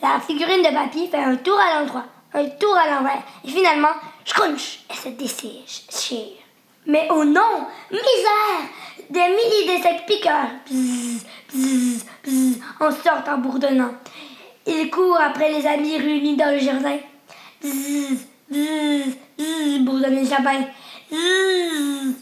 La 0.01 0.19
figurine 0.19 0.63
de 0.63 0.73
papier 0.73 1.07
fait 1.07 1.17
un 1.17 1.35
tour 1.35 1.59
à 1.59 1.79
l'endroit, 1.79 2.05
un 2.33 2.45
tour 2.45 2.75
à 2.75 2.89
l'envers, 2.89 3.21
et 3.45 3.49
finalement, 3.49 3.93
scrunch, 4.25 4.79
elle 4.89 4.95
se 4.95 5.09
déchire. 5.09 6.41
Mais 6.87 7.07
oh 7.11 7.23
non! 7.23 7.67
Misère! 7.91 8.67
Des 9.11 9.19
milliers 9.19 9.67
d'insectes 9.67 10.07
piqueurs, 10.07 10.47
bzzz, 10.65 11.25
bzzz, 11.53 12.05
bzzz, 12.23 12.59
en 12.79 12.91
sortent 12.91 13.29
en 13.29 13.37
bourdonnant. 13.37 13.91
Il 14.65 14.89
court 14.89 15.19
après 15.19 15.51
les 15.51 15.67
amis 15.67 15.97
réunis 15.97 16.35
dans 16.35 16.51
le 16.51 16.59
jardin. 16.59 16.97
Bzzz, 17.61 18.25
bzzz, 18.49 19.17
bzzz, 19.37 19.79
bourdonnent 19.81 20.15
les 20.15 20.25
jabins. 20.25 20.65
Bzzz, 21.11 22.15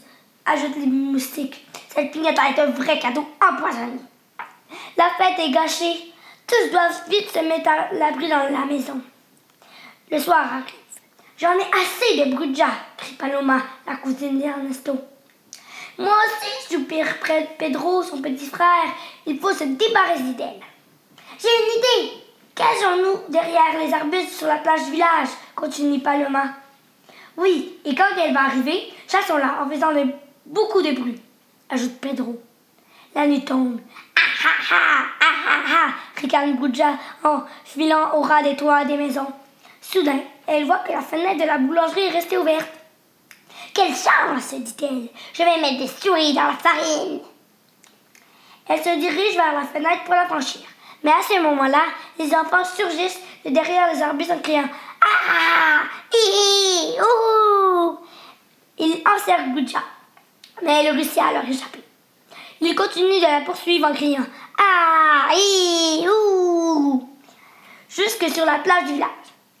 ajoutent 0.44 0.76
les 0.76 0.86
moustiques. 0.86 1.64
Cette 1.88 2.10
pignata 2.10 2.50
est 2.50 2.60
un 2.60 2.66
vrai 2.66 2.98
cadeau 2.98 3.26
empoisonné. 3.40 4.00
La 4.98 5.10
fête 5.16 5.38
est 5.38 5.50
gâchée. 5.50 6.09
Tous 6.50 6.70
doivent 6.72 7.08
vite 7.08 7.30
se 7.30 7.38
mettre 7.38 7.70
à 7.70 7.92
l'abri 7.92 8.28
dans 8.28 8.48
la 8.50 8.66
maison. 8.66 9.00
Le 10.10 10.18
soir 10.18 10.52
arrive. 10.52 10.74
J'en 11.38 11.52
ai 11.52 11.62
assez 11.62 12.24
de 12.24 12.34
Brudja, 12.34 12.66
crie 12.96 13.14
Paloma, 13.14 13.62
la 13.86 13.94
cousine 13.94 14.40
d'Ernesto. 14.40 14.96
Moi 15.96 16.12
aussi, 16.26 16.74
soupire 16.74 17.18
Pedro, 17.56 18.02
son 18.02 18.20
petit 18.20 18.46
frère. 18.46 18.92
Il 19.26 19.38
faut 19.38 19.52
se 19.52 19.62
débarrasser 19.62 20.34
d'elle. 20.36 20.60
J'ai 21.38 21.48
une 21.48 21.78
idée. 21.78 22.12
Cachons-nous 22.56 23.32
derrière 23.32 23.78
les 23.78 23.94
arbustes 23.94 24.36
sur 24.36 24.48
la 24.48 24.58
plage 24.58 24.86
du 24.86 24.90
village, 24.90 25.28
continue 25.54 26.00
Paloma. 26.00 26.56
Oui, 27.36 27.78
et 27.84 27.94
quand 27.94 28.16
elle 28.20 28.34
va 28.34 28.46
arriver, 28.46 28.92
chassons-la 29.06 29.62
en 29.62 29.70
faisant 29.70 29.92
beaucoup 30.44 30.82
de 30.82 30.90
bruit, 30.90 31.20
ajoute 31.68 32.00
Pedro. 32.00 32.42
La 33.14 33.28
nuit 33.28 33.44
tombe. 33.44 33.78
Ricane 36.16 36.56
Brudja 36.56 36.94
en 37.24 37.42
filant 37.64 38.14
au 38.14 38.22
ras 38.22 38.42
des 38.42 38.56
toits 38.56 38.84
des 38.84 38.96
maisons. 38.96 39.32
Soudain, 39.80 40.20
elle 40.46 40.66
voit 40.66 40.78
que 40.78 40.92
la 40.92 41.00
fenêtre 41.00 41.40
de 41.40 41.46
la 41.46 41.58
boulangerie 41.58 42.06
est 42.06 42.10
restée 42.10 42.38
ouverte. 42.38 42.68
Quelle 43.74 43.94
chance, 43.94 44.54
dit-elle. 44.54 45.08
Je 45.32 45.42
vais 45.42 45.60
mettre 45.60 45.78
des 45.78 45.86
souris 45.86 46.34
dans 46.34 46.46
la 46.46 46.52
farine. 46.54 47.20
Elle 48.68 48.82
se 48.82 48.98
dirige 48.98 49.34
vers 49.34 49.54
la 49.54 49.62
fenêtre 49.62 50.04
pour 50.04 50.14
la 50.14 50.26
franchir. 50.26 50.62
Mais 51.02 51.10
à 51.10 51.22
ce 51.26 51.40
moment-là, 51.40 51.82
les 52.18 52.34
enfants 52.34 52.64
surgissent 52.64 53.20
de 53.44 53.50
derrière 53.50 53.92
les 53.92 54.02
arbustes 54.02 54.32
en 54.32 54.38
criant 54.38 54.68
Ah 55.00 55.82
Hi 56.12 56.98
Ouh 57.00 57.98
Ils 58.78 59.02
encerclent 59.06 59.54
Boucha, 59.54 59.82
mais 60.62 60.84
elle 60.84 60.94
réussit 60.94 61.18
à 61.18 61.32
leur 61.32 61.48
échapper. 61.48 61.82
Ils 62.60 62.74
continuent 62.74 63.20
de 63.20 63.26
la 63.26 63.40
poursuivre 63.40 63.86
en 63.88 63.94
criant 63.94 64.24
Ah 64.58 65.28
Hi 65.34 66.06
Ouh 66.08 67.08
Jusque 67.88 68.28
sur 68.32 68.44
la 68.44 68.58
plage 68.58 68.84
du 68.86 68.92
village. 68.94 69.08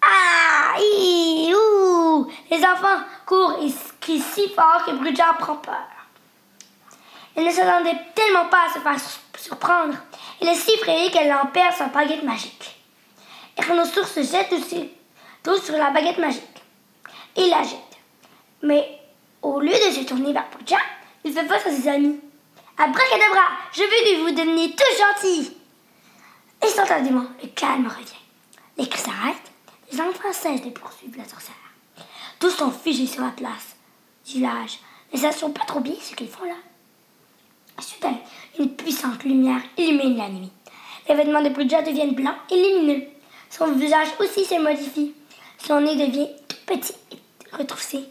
Ah 0.02 0.74
Hi 0.78 1.52
Ouh 1.54 2.30
Les 2.50 2.58
enfants 2.64 3.02
courent 3.26 3.58
et 3.62 3.72
crient 4.00 4.20
si 4.20 4.48
fort 4.50 4.84
que 4.86 4.92
Brudja 4.92 5.32
prend 5.38 5.56
peur. 5.56 5.86
Elle 7.36 7.44
ne 7.46 7.50
s'attendait 7.50 7.96
tellement 8.14 8.46
pas 8.46 8.66
à 8.68 8.74
se 8.74 8.78
faire 8.80 9.00
sur- 9.00 9.20
surprendre. 9.40 9.94
Elle 10.40 10.48
est 10.48 10.54
si 10.54 10.72
effrayée 10.72 11.10
qu'elle 11.10 11.32
en 11.32 11.46
perd 11.46 11.74
sa 11.74 11.86
baguette 11.86 12.22
magique. 12.24 12.76
Ernesto 13.56 14.04
se 14.04 14.22
jette 14.22 14.52
aussi 14.52 14.90
tout 15.42 15.56
sur 15.58 15.76
la 15.76 15.90
baguette 15.90 16.18
magique. 16.18 16.42
Il 17.36 17.48
la 17.48 17.62
jette. 17.62 17.78
Mais 18.62 18.98
au 19.42 19.58
lieu 19.60 19.72
de 19.72 19.90
se 19.92 20.04
tourner 20.04 20.32
vers 20.32 20.48
Brudja, 20.50 20.76
il 21.24 21.32
fait 21.32 21.46
face 21.46 21.66
à 21.66 21.70
ses 21.70 21.88
amis. 21.88 22.20
Abracadabra, 22.82 23.42
je 23.74 23.82
veux 23.82 23.88
que 23.88 24.22
vous 24.22 24.34
deveniez 24.34 24.74
tous 24.74 24.98
gentils. 24.98 25.54
Instantanément, 26.62 27.26
le 27.42 27.48
calme 27.48 27.86
revient. 27.86 28.08
Les 28.78 28.88
cris 28.88 29.02
s'arrêtent, 29.02 29.52
les 29.92 30.00
enfants 30.00 30.32
cessent 30.32 30.62
de 30.62 30.70
poursuivre 30.70 31.18
la 31.18 31.28
sorcière. 31.28 31.54
Tous 32.38 32.48
sont 32.48 32.70
figés 32.70 33.06
sur 33.06 33.22
la 33.22 33.32
place 33.32 33.76
du 34.24 34.38
village, 34.38 34.78
ne 35.12 35.18
sachant 35.18 35.50
pas 35.50 35.66
trop 35.66 35.80
bien 35.80 35.92
ce 36.00 36.14
qu'ils 36.14 36.30
font 36.30 36.46
là. 36.46 36.54
Soudain, 37.80 38.16
une 38.58 38.74
puissante 38.74 39.24
lumière 39.24 39.60
illumine 39.76 40.16
la 40.16 40.30
nuit. 40.30 40.52
Les 41.06 41.16
vêtements 41.16 41.42
de 41.42 41.50
Brudja 41.50 41.82
deviennent 41.82 42.14
blancs 42.14 42.38
et 42.50 42.56
lumineux. 42.56 43.04
Son 43.50 43.72
visage 43.72 44.08
aussi 44.20 44.46
se 44.46 44.58
modifie. 44.58 45.14
Son 45.58 45.82
nez 45.82 45.96
devient 45.96 46.30
tout 46.48 46.56
petit 46.64 46.94
et 47.12 47.56
retroussé. 47.56 48.06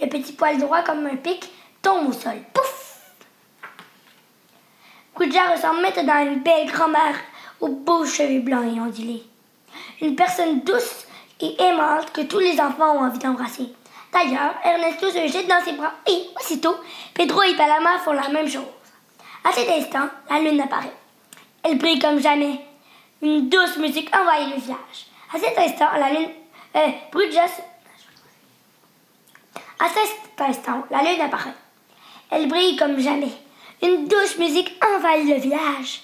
Le 0.00 0.08
petit 0.08 0.32
poil 0.32 0.56
droit 0.56 0.80
comme 0.84 1.04
un 1.04 1.16
pic 1.16 1.50
tombe 1.82 2.08
au 2.08 2.12
sol. 2.14 2.40
Pouf! 2.54 2.75
Brudja 5.16 5.52
ressemble 5.54 5.80
maintenant 5.80 6.14
à 6.14 6.22
une 6.22 6.40
belle 6.40 6.70
grand-mère 6.70 7.16
aux 7.60 7.68
beaux 7.68 8.04
cheveux 8.04 8.40
blancs 8.40 8.64
et 8.76 8.80
ondulés. 8.80 9.24
Une 10.02 10.14
personne 10.14 10.60
douce 10.60 11.06
et 11.40 11.60
aimante 11.62 12.12
que 12.12 12.20
tous 12.22 12.38
les 12.38 12.60
enfants 12.60 12.96
ont 12.96 13.04
envie 13.06 13.18
d'embrasser. 13.18 13.68
D'ailleurs, 14.12 14.54
Ernesto 14.64 15.10
se 15.10 15.26
jette 15.28 15.48
dans 15.48 15.62
ses 15.64 15.72
bras 15.72 15.92
et, 16.06 16.26
aussitôt, 16.38 16.76
Pedro 17.14 17.42
et 17.42 17.56
Palama 17.56 17.98
font 17.98 18.12
la 18.12 18.28
même 18.28 18.48
chose. 18.48 18.62
À 19.44 19.52
cet 19.52 19.68
instant, 19.68 20.08
la 20.30 20.38
lune 20.38 20.60
apparaît. 20.60 20.92
Elle 21.62 21.78
brille 21.78 21.98
comme 21.98 22.20
jamais. 22.20 22.60
Une 23.22 23.48
douce 23.48 23.76
musique 23.78 24.14
envahit 24.14 24.54
le 24.54 24.60
village. 24.60 25.06
À 25.34 25.38
cet 25.38 25.58
instant, 25.58 25.88
la 25.98 26.10
lune... 26.10 26.28
Euh, 26.76 26.88
Brudja 27.10 27.46
se- 27.48 27.62
À 29.78 29.88
cet 29.88 30.40
instant, 30.40 30.84
la 30.90 31.02
lune 31.02 31.20
apparaît. 31.22 31.54
Elle 32.30 32.48
brille 32.48 32.76
comme 32.76 32.98
jamais. 32.98 33.32
Une 33.82 34.08
douce 34.08 34.38
musique 34.38 34.74
envahit 34.94 35.28
le 35.28 35.40
village. 35.40 36.02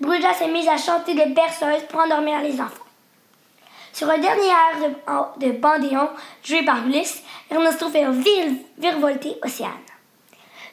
Brudja 0.00 0.32
s'est 0.32 0.48
mise 0.48 0.68
à 0.68 0.76
chanter 0.76 1.14
des 1.14 1.26
berceuses 1.26 1.84
pour 1.88 2.00
endormir 2.00 2.40
les 2.40 2.60
enfants. 2.60 2.84
Sur 3.92 4.08
un 4.08 4.18
dernier 4.18 4.46
air 4.46 4.90
de, 5.38 5.46
de 5.46 5.52
bandéon 5.52 6.08
joué 6.42 6.62
par 6.64 6.86
Ulysse, 6.86 7.22
Ernesto 7.50 7.88
fait 7.90 8.10
vir, 8.10 8.52
Océane. 9.44 9.72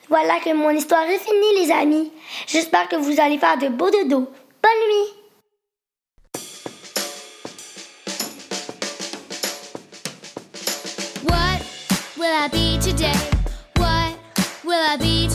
Voilà 0.09 0.39
que 0.39 0.53
mon 0.53 0.69
histoire 0.69 1.03
est 1.03 1.17
finie, 1.17 1.65
les 1.65 1.71
amis. 1.71 2.11
J'espère 2.47 2.87
que 2.87 2.95
vous 2.95 3.19
allez 3.19 3.37
faire 3.37 3.57
de 3.57 3.67
beaux 3.67 3.89
dodos. 3.89 4.31
Bonne 4.63 4.83
nuit! 4.87 5.13
What 11.25 11.61
will 12.17 12.31
I 12.31 12.47
be 12.49 12.79
today? 12.79 13.11
What 13.77 14.15
will 14.63 14.79
I 14.79 14.95
be 14.97 15.26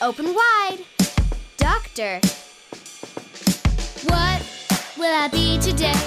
open 0.00 0.26
wide. 0.34 0.78
Doctor. 1.56 2.20
What 4.06 4.42
will 4.96 5.12
I 5.14 5.28
be 5.28 5.58
today? 5.58 5.98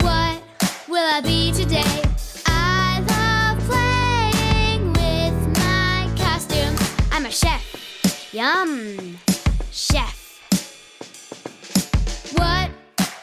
What 0.00 0.42
will 0.88 1.04
I 1.04 1.20
be 1.20 1.52
today? 1.52 2.02
I 2.46 3.00
love 3.08 3.58
playing 3.68 4.92
with 4.92 5.58
my 5.58 6.08
costume. 6.16 6.76
I'm 7.10 7.26
a 7.26 7.30
chef. 7.30 8.32
Yum. 8.32 9.18
Chef. 9.70 10.18
What 12.36 12.70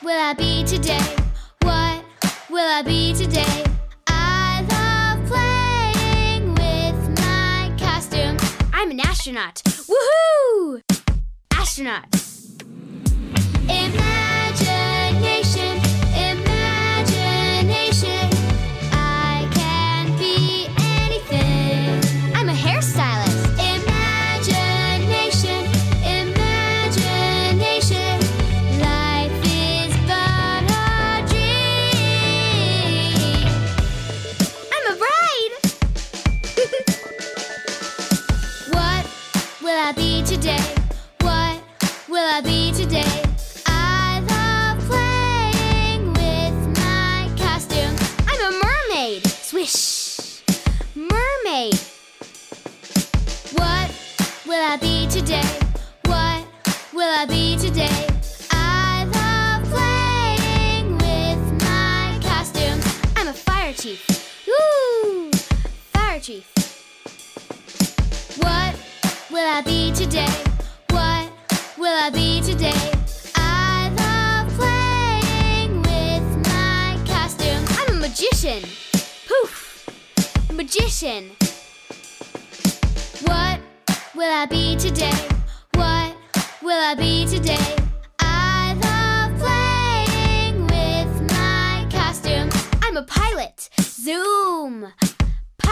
will 0.03 0.19
I 0.19 0.33
be 0.33 0.63
today? 0.65 1.15
What 1.61 2.03
will 2.49 2.67
I 2.67 2.81
be 2.81 3.13
today? 3.13 3.68
Astronaut. 9.29 9.61
Woohoo! 9.87 10.81
Astronaut. 11.51 12.38
handkerchief. 66.29 66.45
What 68.37 68.75
will 69.31 69.47
I 69.47 69.61
be 69.61 69.91
today? 69.91 70.27
What 70.89 71.31
will 71.77 71.95
I 71.95 72.09
be 72.09 72.41
today? 72.41 72.91
I 73.35 73.89
love 73.97 74.47
playing 74.57 75.81
with 75.81 76.47
my 76.47 76.97
costume. 77.05 77.65
I'm 77.69 77.97
a 77.97 77.99
magician. 77.99 78.63
Poof! 79.27 79.89
Magician. 80.53 81.31
What 83.25 83.59
will 84.15 84.31
I 84.31 84.45
be 84.45 84.75
today? 84.75 85.27
What 85.73 86.15
will 86.61 86.79
I 86.79 86.95
be 86.95 87.25
today? 87.25 87.75
I 88.19 88.73
love 88.83 89.39
playing 89.39 90.61
with 90.63 91.31
my 91.31 91.87
costume. 91.91 92.49
I'm 92.83 92.97
a 92.97 93.03
pilot. 93.03 93.69
Zoom! 93.81 94.91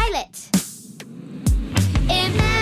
It. 0.10 0.50
Imagine 2.10 2.57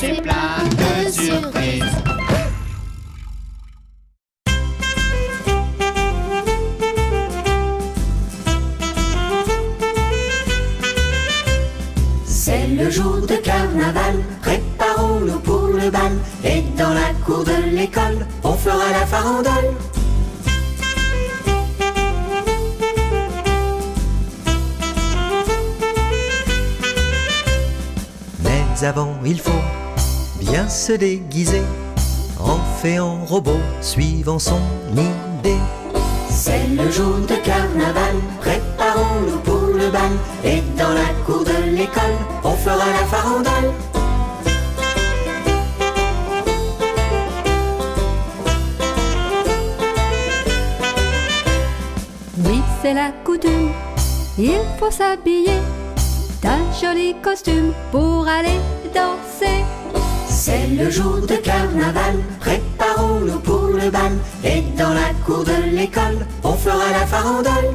sin 0.00 0.22
plan. 0.22 0.39
Se 30.80 30.92
déguiser 30.92 31.62
en 32.42 32.56
fait 32.80 32.98
en 32.98 33.22
robot, 33.26 33.60
suivant 33.82 34.38
son 34.38 34.60
idée. 34.94 35.58
C'est 36.30 36.66
le 36.68 36.90
jour 36.90 37.16
de 37.28 37.34
carnaval, 37.44 38.16
préparons-nous 38.40 39.40
pour 39.40 39.76
le 39.76 39.90
bal. 39.90 40.12
Et 40.42 40.62
dans 40.78 40.94
la 40.94 41.10
cour 41.26 41.44
de 41.44 41.76
l'école, 41.76 42.16
on 42.42 42.52
fera 42.52 42.86
la 42.98 43.04
farandole. 43.12 43.72
Oui, 52.46 52.62
c'est 52.80 52.94
la 52.94 53.10
coutume, 53.22 53.68
il 54.38 54.62
faut 54.78 54.90
s'habiller 54.90 55.60
d'un 56.40 56.62
joli 56.80 57.14
costume 57.22 57.74
pour 57.92 58.26
aller. 58.26 58.58
C'est 60.42 60.68
le 60.68 60.88
jour 60.88 61.18
de 61.18 61.36
carnaval, 61.36 62.16
préparons-nous 62.40 63.40
pour 63.40 63.66
le 63.66 63.90
bal. 63.90 64.12
Et 64.42 64.62
dans 64.74 64.94
la 64.94 65.12
cour 65.26 65.44
de 65.44 65.76
l'école, 65.76 66.26
on 66.42 66.54
fera 66.54 66.90
la 66.98 67.04
farandole. 67.06 67.74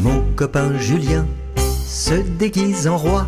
Mon 0.00 0.22
copain 0.34 0.78
Julien 0.78 1.26
se 1.86 2.14
déguise 2.14 2.88
en 2.88 2.96
roi. 2.96 3.26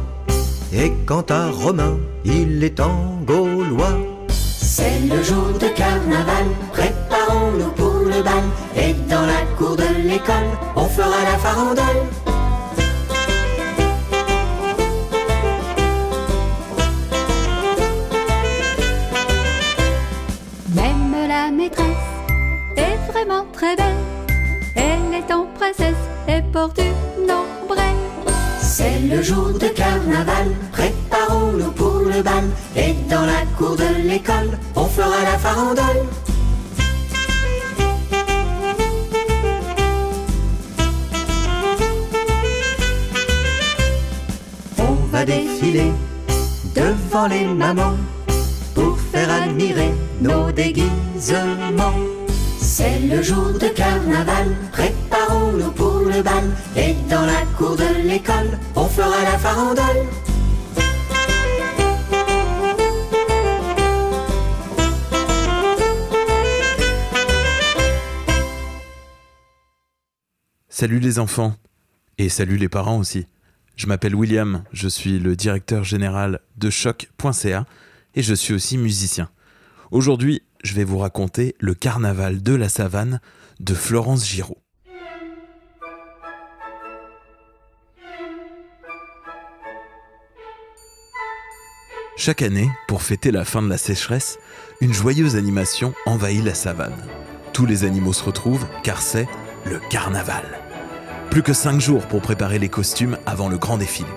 Et 0.73 0.91
quant 1.05 1.27
à 1.29 1.51
Romain, 1.51 1.99
il 2.25 2.65
est 2.65 2.81
en 2.81 3.21
gaulois. 3.27 3.99
C'est 4.31 5.01
le 5.01 5.23
jour 5.23 5.49
de 5.61 5.69
carnaval, 5.69 6.47
dans 9.63 9.69
la 9.69 9.77
cour 9.77 9.77
de 9.77 10.09
l'école, 10.09 10.51
on 10.77 10.87
fera 10.87 11.23
la 11.25 11.39
farandole. 11.39 11.85
Même 20.75 21.29
la 21.29 21.51
maîtresse 21.51 21.87
est 22.77 23.13
vraiment 23.13 23.45
très 23.53 23.77
belle. 23.77 23.95
Elle 24.75 25.15
est 25.15 25.33
en 25.33 25.47
princesse 25.59 25.95
et 26.29 26.43
porte 26.53 26.79
une 26.79 27.31
ombrelle. 27.31 27.87
C'est 28.61 29.01
le 29.01 29.23
jour 29.23 29.51
de 29.59 29.69
carnaval, 29.69 30.49
préparons-nous 30.73 31.73
pour 31.73 32.01
le 32.01 32.23
bal. 32.23 32.45
Et 32.77 32.95
dans 33.09 33.27
la 33.27 33.45
cour 33.57 33.77
de 33.77 34.09
l'école, 34.09 34.59
on 34.75 34.87
fera 34.87 35.23
la 35.23 35.39
farandole. 35.39 36.07
Défiler 45.25 45.93
devant 46.75 47.29
les 47.29 47.47
mamans 47.47 47.97
pour 48.75 48.99
faire 48.99 49.31
admirer 49.31 49.93
nos 50.21 50.51
déguisements. 50.53 52.01
C'est 52.59 53.01
le 53.01 53.23
jour 53.23 53.53
de 53.61 53.69
carnaval, 53.69 54.57
préparons-nous 54.73 55.71
pour 55.73 56.01
le 56.01 56.23
bal. 56.23 56.45
Et 56.77 56.95
dans 57.11 57.27
la 57.27 57.45
cour 57.57 57.77
de 57.77 58.09
l'école, 58.09 58.59
on 58.75 58.87
fera 58.87 59.23
la 59.23 59.39
farandole. 59.39 60.07
Salut 70.69 70.99
les 70.99 71.19
enfants 71.19 71.55
et 72.19 72.29
salut 72.29 72.57
les 72.57 72.69
parents 72.69 72.99
aussi. 72.99 73.27
Je 73.77 73.87
m'appelle 73.87 74.15
William, 74.15 74.65
je 74.73 74.89
suis 74.89 75.19
le 75.19 75.35
directeur 75.35 75.85
général 75.85 76.41
de 76.57 76.71
choc.ca 76.71 77.67
et 78.15 78.23
je 78.23 78.35
suis 78.35 78.55
aussi 78.55 78.79
musicien. 78.79 79.31
Aujourd'hui, 79.91 80.43
je 80.63 80.75
vais 80.75 80.85
vous 80.85 80.99
raconter 80.99 81.55
le 81.59 81.75
carnaval 81.75 82.43
de 82.43 82.55
la 82.55 82.69
savane 82.69 83.21
de 83.61 83.75
Florence 83.75 84.27
Giraud. 84.29 84.59
Chaque 92.17 92.43
année, 92.43 92.71
pour 92.87 93.03
fêter 93.03 93.33
la 93.33 93.45
fin 93.45 93.63
de 93.63 93.69
la 93.69 93.79
sécheresse, 93.79 94.39
une 94.81 94.93
joyeuse 94.93 95.35
animation 95.35 95.93
envahit 96.07 96.45
la 96.45 96.55
savane. 96.55 96.95
Tous 97.53 97.67
les 97.67 97.85
animaux 97.85 98.13
se 98.13 98.23
retrouvent 98.23 98.67
car 98.85 99.03
c'est 99.03 99.27
le 99.65 99.81
carnaval. 99.91 100.62
Plus 101.33 101.43
que 101.43 101.55
5 101.55 101.81
jours 101.81 102.05
pour 102.09 102.21
préparer 102.21 102.59
les 102.59 102.69
costumes 102.69 103.17
avant 103.25 103.49
le 103.49 103.57
grand 103.57 103.79
défilé. 103.79 104.11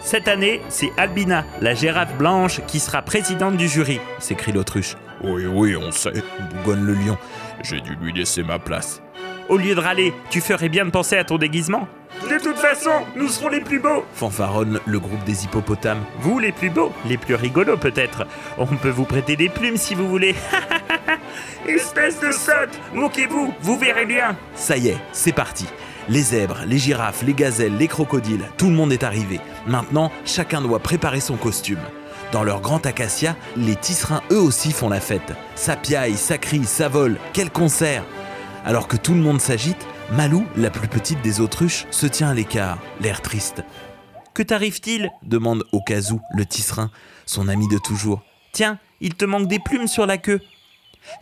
Cette 0.00 0.28
année, 0.28 0.60
c'est 0.68 0.92
Albina, 0.96 1.44
la 1.60 1.74
girafe 1.74 2.16
blanche, 2.16 2.60
qui 2.68 2.78
sera 2.78 3.02
présidente 3.02 3.56
du 3.56 3.66
jury, 3.66 3.98
s'écrie 4.20 4.52
l'autruche. 4.52 4.94
Oui, 5.24 5.44
oui, 5.44 5.74
on 5.76 5.90
sait, 5.90 6.22
bougonne 6.54 6.86
le 6.86 6.94
lion. 6.94 7.18
J'ai 7.64 7.80
dû 7.80 7.96
lui 7.96 8.12
laisser 8.12 8.44
ma 8.44 8.60
place. 8.60 9.02
Au 9.48 9.56
lieu 9.56 9.74
de 9.74 9.80
râler, 9.80 10.14
tu 10.30 10.40
ferais 10.40 10.68
bien 10.68 10.84
de 10.84 10.90
penser 10.90 11.16
à 11.16 11.24
ton 11.24 11.36
déguisement. 11.36 11.88
De 12.30 12.38
toute 12.38 12.58
façon, 12.58 12.92
nous 13.16 13.26
serons 13.26 13.48
les 13.48 13.60
plus 13.60 13.80
beaux. 13.80 14.04
Fanfaronne 14.14 14.78
le 14.86 15.00
groupe 15.00 15.24
des 15.24 15.42
hippopotames. 15.42 16.04
Vous, 16.20 16.38
les 16.38 16.52
plus 16.52 16.70
beaux, 16.70 16.92
les 17.08 17.16
plus 17.16 17.34
rigolos 17.34 17.76
peut-être. 17.76 18.24
On 18.56 18.66
peut 18.66 18.90
vous 18.90 19.04
prêter 19.04 19.34
des 19.34 19.48
plumes 19.48 19.76
si 19.76 19.96
vous 19.96 20.08
voulez. 20.08 20.36
Espèce 21.66 22.20
de 22.20 22.30
sotte, 22.30 22.78
moquez-vous, 22.94 23.52
vous 23.60 23.78
verrez 23.80 24.06
bien. 24.06 24.36
Ça 24.54 24.76
y 24.76 24.90
est, 24.90 24.98
c'est 25.10 25.32
parti. 25.32 25.66
Les 26.08 26.22
zèbres, 26.22 26.60
les 26.66 26.78
girafes, 26.78 27.22
les 27.22 27.34
gazelles, 27.34 27.76
les 27.76 27.88
crocodiles, 27.88 28.48
tout 28.56 28.66
le 28.66 28.74
monde 28.74 28.92
est 28.92 29.02
arrivé. 29.02 29.40
Maintenant, 29.66 30.12
chacun 30.24 30.62
doit 30.62 30.78
préparer 30.78 31.20
son 31.20 31.36
costume. 31.36 31.80
Dans 32.30 32.44
leur 32.44 32.60
grand 32.60 32.86
acacia, 32.86 33.34
les 33.56 33.74
tisserands 33.74 34.22
eux 34.30 34.40
aussi 34.40 34.70
font 34.70 34.88
la 34.88 35.00
fête. 35.00 35.32
Ça 35.56 35.76
piaille, 35.76 36.16
ça 36.16 36.38
crie, 36.38 36.64
ça 36.64 36.88
vole, 36.88 37.18
quel 37.32 37.50
concert 37.50 38.04
Alors 38.64 38.86
que 38.86 38.96
tout 38.96 39.14
le 39.14 39.20
monde 39.20 39.40
s'agite, 39.40 39.84
Malou, 40.12 40.46
la 40.56 40.70
plus 40.70 40.86
petite 40.86 41.20
des 41.22 41.40
autruches, 41.40 41.86
se 41.90 42.06
tient 42.06 42.28
à 42.28 42.34
l'écart, 42.34 42.78
l'air 43.00 43.20
triste. 43.20 43.64
Que 44.32 44.44
t'arrive-t-il? 44.44 45.10
demande 45.24 45.64
Okazou, 45.72 46.20
le 46.34 46.46
tisserin, 46.46 46.92
son 47.26 47.48
ami 47.48 47.66
de 47.66 47.78
toujours. 47.78 48.22
Tiens, 48.52 48.78
il 49.00 49.14
te 49.14 49.24
manque 49.24 49.48
des 49.48 49.58
plumes 49.58 49.88
sur 49.88 50.06
la 50.06 50.18
queue. 50.18 50.40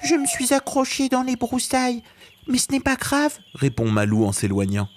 Je 0.03 0.14
me 0.14 0.26
suis 0.26 0.53
accroché 0.53 1.09
dans 1.09 1.22
les 1.22 1.37
broussailles, 1.37 2.03
mais 2.49 2.59
ce 2.59 2.72
n'est 2.72 2.80
pas 2.80 2.97
grave, 2.97 3.38
répond 3.55 3.90
Malou 3.90 4.24
en 4.24 4.32
s'éloignant. 4.32 4.88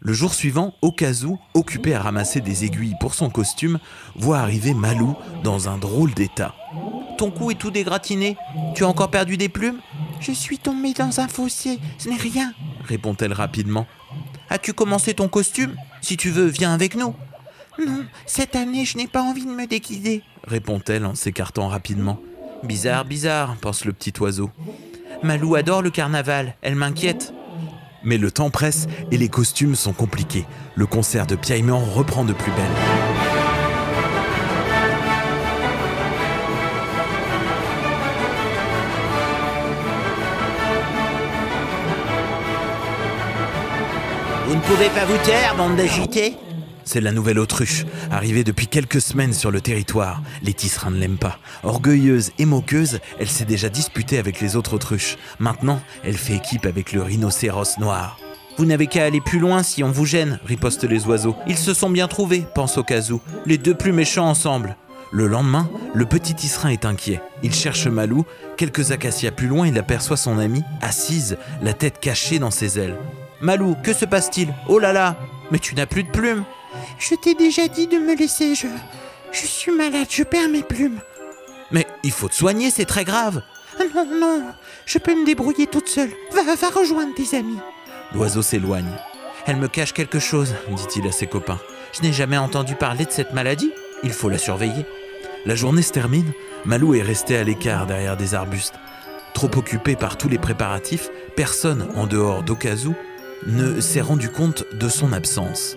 Le 0.00 0.12
jour 0.12 0.34
suivant, 0.34 0.74
Okazou, 0.82 1.38
occupé 1.54 1.94
à 1.94 2.02
ramasser 2.02 2.40
des 2.40 2.64
aiguilles 2.64 2.96
pour 3.00 3.14
son 3.14 3.30
costume, 3.30 3.78
voit 4.16 4.38
arriver 4.38 4.74
Malou 4.74 5.16
dans 5.42 5.68
un 5.68 5.78
drôle 5.78 6.12
d'état. 6.12 6.54
Ton 7.16 7.30
cou 7.30 7.50
est 7.50 7.54
tout 7.54 7.70
dégratiné. 7.70 8.36
Tu 8.74 8.84
as 8.84 8.88
encore 8.88 9.10
perdu 9.10 9.36
des 9.36 9.48
plumes? 9.48 9.80
Je 10.20 10.32
suis 10.32 10.58
tombé 10.58 10.92
dans 10.92 11.20
un 11.20 11.28
fossé, 11.28 11.78
ce 11.98 12.08
n'est 12.08 12.16
rien, 12.16 12.52
répond-elle 12.84 13.32
rapidement. 13.32 13.86
As-tu 14.50 14.72
commencé 14.72 15.14
ton 15.14 15.28
costume? 15.28 15.74
Si 16.02 16.16
tu 16.16 16.30
veux, 16.30 16.46
viens 16.46 16.74
avec 16.74 16.96
nous. 16.96 17.14
Non, 17.84 18.04
cette 18.26 18.56
année, 18.56 18.84
je 18.84 18.96
n'ai 18.98 19.08
pas 19.08 19.22
envie 19.22 19.44
de 19.44 19.50
me 19.50 19.66
déguiser, 19.66 20.22
répond-elle 20.46 21.06
en 21.06 21.14
s'écartant 21.14 21.68
rapidement. 21.68 22.20
Bizarre, 22.62 23.04
bizarre, 23.04 23.56
pense 23.56 23.84
le 23.84 23.92
petit 23.92 24.12
oiseau. 24.20 24.50
Malou 25.22 25.54
adore 25.54 25.82
le 25.82 25.90
carnaval, 25.90 26.54
elle 26.62 26.74
m'inquiète. 26.74 27.32
Mais 28.02 28.18
le 28.18 28.30
temps 28.30 28.50
presse 28.50 28.86
et 29.10 29.16
les 29.16 29.28
costumes 29.28 29.74
sont 29.74 29.92
compliqués. 29.92 30.44
Le 30.74 30.86
concert 30.86 31.26
de 31.26 31.36
piaillement 31.36 31.78
reprend 31.80 32.24
de 32.24 32.32
plus 32.32 32.52
belle. 32.52 32.64
Vous 44.46 44.54
ne 44.54 44.60
pouvez 44.60 44.88
pas 44.90 45.04
vous 45.06 45.18
taire, 45.24 45.54
bande 45.56 45.76
d'agités 45.76 46.36
c'est 46.84 47.00
la 47.00 47.12
nouvelle 47.12 47.38
autruche, 47.38 47.84
arrivée 48.10 48.44
depuis 48.44 48.66
quelques 48.66 49.00
semaines 49.00 49.32
sur 49.32 49.50
le 49.50 49.60
territoire. 49.60 50.22
Les 50.42 50.54
tisserands 50.54 50.90
ne 50.90 50.98
l'aiment 50.98 51.18
pas. 51.18 51.38
Orgueilleuse 51.62 52.32
et 52.38 52.44
moqueuse, 52.44 53.00
elle 53.18 53.28
s'est 53.28 53.44
déjà 53.44 53.68
disputée 53.68 54.18
avec 54.18 54.40
les 54.40 54.56
autres 54.56 54.74
autruches. 54.74 55.16
Maintenant, 55.38 55.80
elle 56.04 56.16
fait 56.16 56.36
équipe 56.36 56.66
avec 56.66 56.92
le 56.92 57.02
rhinocéros 57.02 57.78
noir. 57.78 58.18
Vous 58.56 58.66
n'avez 58.66 58.86
qu'à 58.86 59.04
aller 59.04 59.20
plus 59.20 59.40
loin 59.40 59.62
si 59.62 59.82
on 59.82 59.90
vous 59.90 60.06
gêne, 60.06 60.38
ripostent 60.44 60.84
les 60.84 61.06
oiseaux. 61.06 61.34
Ils 61.48 61.58
se 61.58 61.74
sont 61.74 61.90
bien 61.90 62.06
trouvés, 62.06 62.44
pense 62.54 62.78
Okazou. 62.78 63.20
Les 63.46 63.58
deux 63.58 63.74
plus 63.74 63.92
méchants 63.92 64.28
ensemble. 64.28 64.76
Le 65.10 65.26
lendemain, 65.26 65.68
le 65.92 66.06
petit 66.06 66.34
tisserin 66.34 66.70
est 66.70 66.84
inquiet. 66.84 67.20
Il 67.42 67.54
cherche 67.54 67.86
Malou. 67.86 68.24
Quelques 68.56 68.92
acacias 68.92 69.32
plus 69.32 69.48
loin, 69.48 69.66
il 69.66 69.78
aperçoit 69.78 70.16
son 70.16 70.38
amie, 70.38 70.62
assise, 70.82 71.36
la 71.62 71.72
tête 71.72 72.00
cachée 72.00 72.38
dans 72.38 72.50
ses 72.50 72.78
ailes. 72.78 72.96
Malou, 73.40 73.76
que 73.82 73.92
se 73.92 74.04
passe-t-il? 74.04 74.52
Oh 74.68 74.78
là 74.78 74.92
là 74.92 75.16
Mais 75.50 75.58
tu 75.58 75.74
n'as 75.74 75.86
plus 75.86 76.04
de 76.04 76.10
plumes. 76.10 76.44
Je 76.98 77.14
t'ai 77.14 77.34
déjà 77.34 77.68
dit 77.68 77.86
de 77.86 77.98
me 77.98 78.14
laisser, 78.16 78.54
je. 78.54 78.66
Je 79.32 79.46
suis 79.46 79.72
malade, 79.72 80.06
je 80.08 80.22
perds 80.22 80.48
mes 80.48 80.62
plumes. 80.62 81.00
Mais 81.70 81.86
il 82.04 82.12
faut 82.12 82.28
te 82.28 82.34
soigner, 82.34 82.70
c'est 82.70 82.84
très 82.84 83.04
grave. 83.04 83.42
Ah 83.78 83.82
Non, 83.94 84.06
non, 84.20 84.44
je 84.86 84.98
peux 84.98 85.14
me 85.14 85.26
débrouiller 85.26 85.66
toute 85.66 85.88
seule. 85.88 86.10
Va, 86.32 86.42
va 86.54 86.68
rejoindre 86.70 87.14
tes 87.14 87.36
amis. 87.36 87.58
L'oiseau 88.14 88.42
s'éloigne. 88.42 88.92
Elle 89.46 89.56
me 89.56 89.68
cache 89.68 89.92
quelque 89.92 90.20
chose, 90.20 90.54
dit-il 90.70 91.06
à 91.08 91.12
ses 91.12 91.26
copains. 91.26 91.58
Je 91.92 92.02
n'ai 92.02 92.12
jamais 92.12 92.38
entendu 92.38 92.76
parler 92.76 93.04
de 93.04 93.10
cette 93.10 93.32
maladie. 93.34 93.72
Il 94.04 94.12
faut 94.12 94.28
la 94.28 94.38
surveiller. 94.38 94.86
La 95.46 95.54
journée 95.56 95.82
se 95.82 95.92
termine. 95.92 96.32
Malou 96.64 96.94
est 96.94 97.02
resté 97.02 97.36
à 97.36 97.44
l'écart 97.44 97.86
derrière 97.86 98.16
des 98.16 98.34
arbustes. 98.34 98.74
Trop 99.34 99.50
occupé 99.56 99.96
par 99.96 100.16
tous 100.16 100.28
les 100.28 100.38
préparatifs, 100.38 101.10
personne, 101.34 101.88
en 101.96 102.06
dehors 102.06 102.42
d'Okazu, 102.44 102.90
ne 103.46 103.80
s'est 103.80 104.00
rendu 104.00 104.30
compte 104.30 104.64
de 104.72 104.88
son 104.88 105.12
absence. 105.12 105.76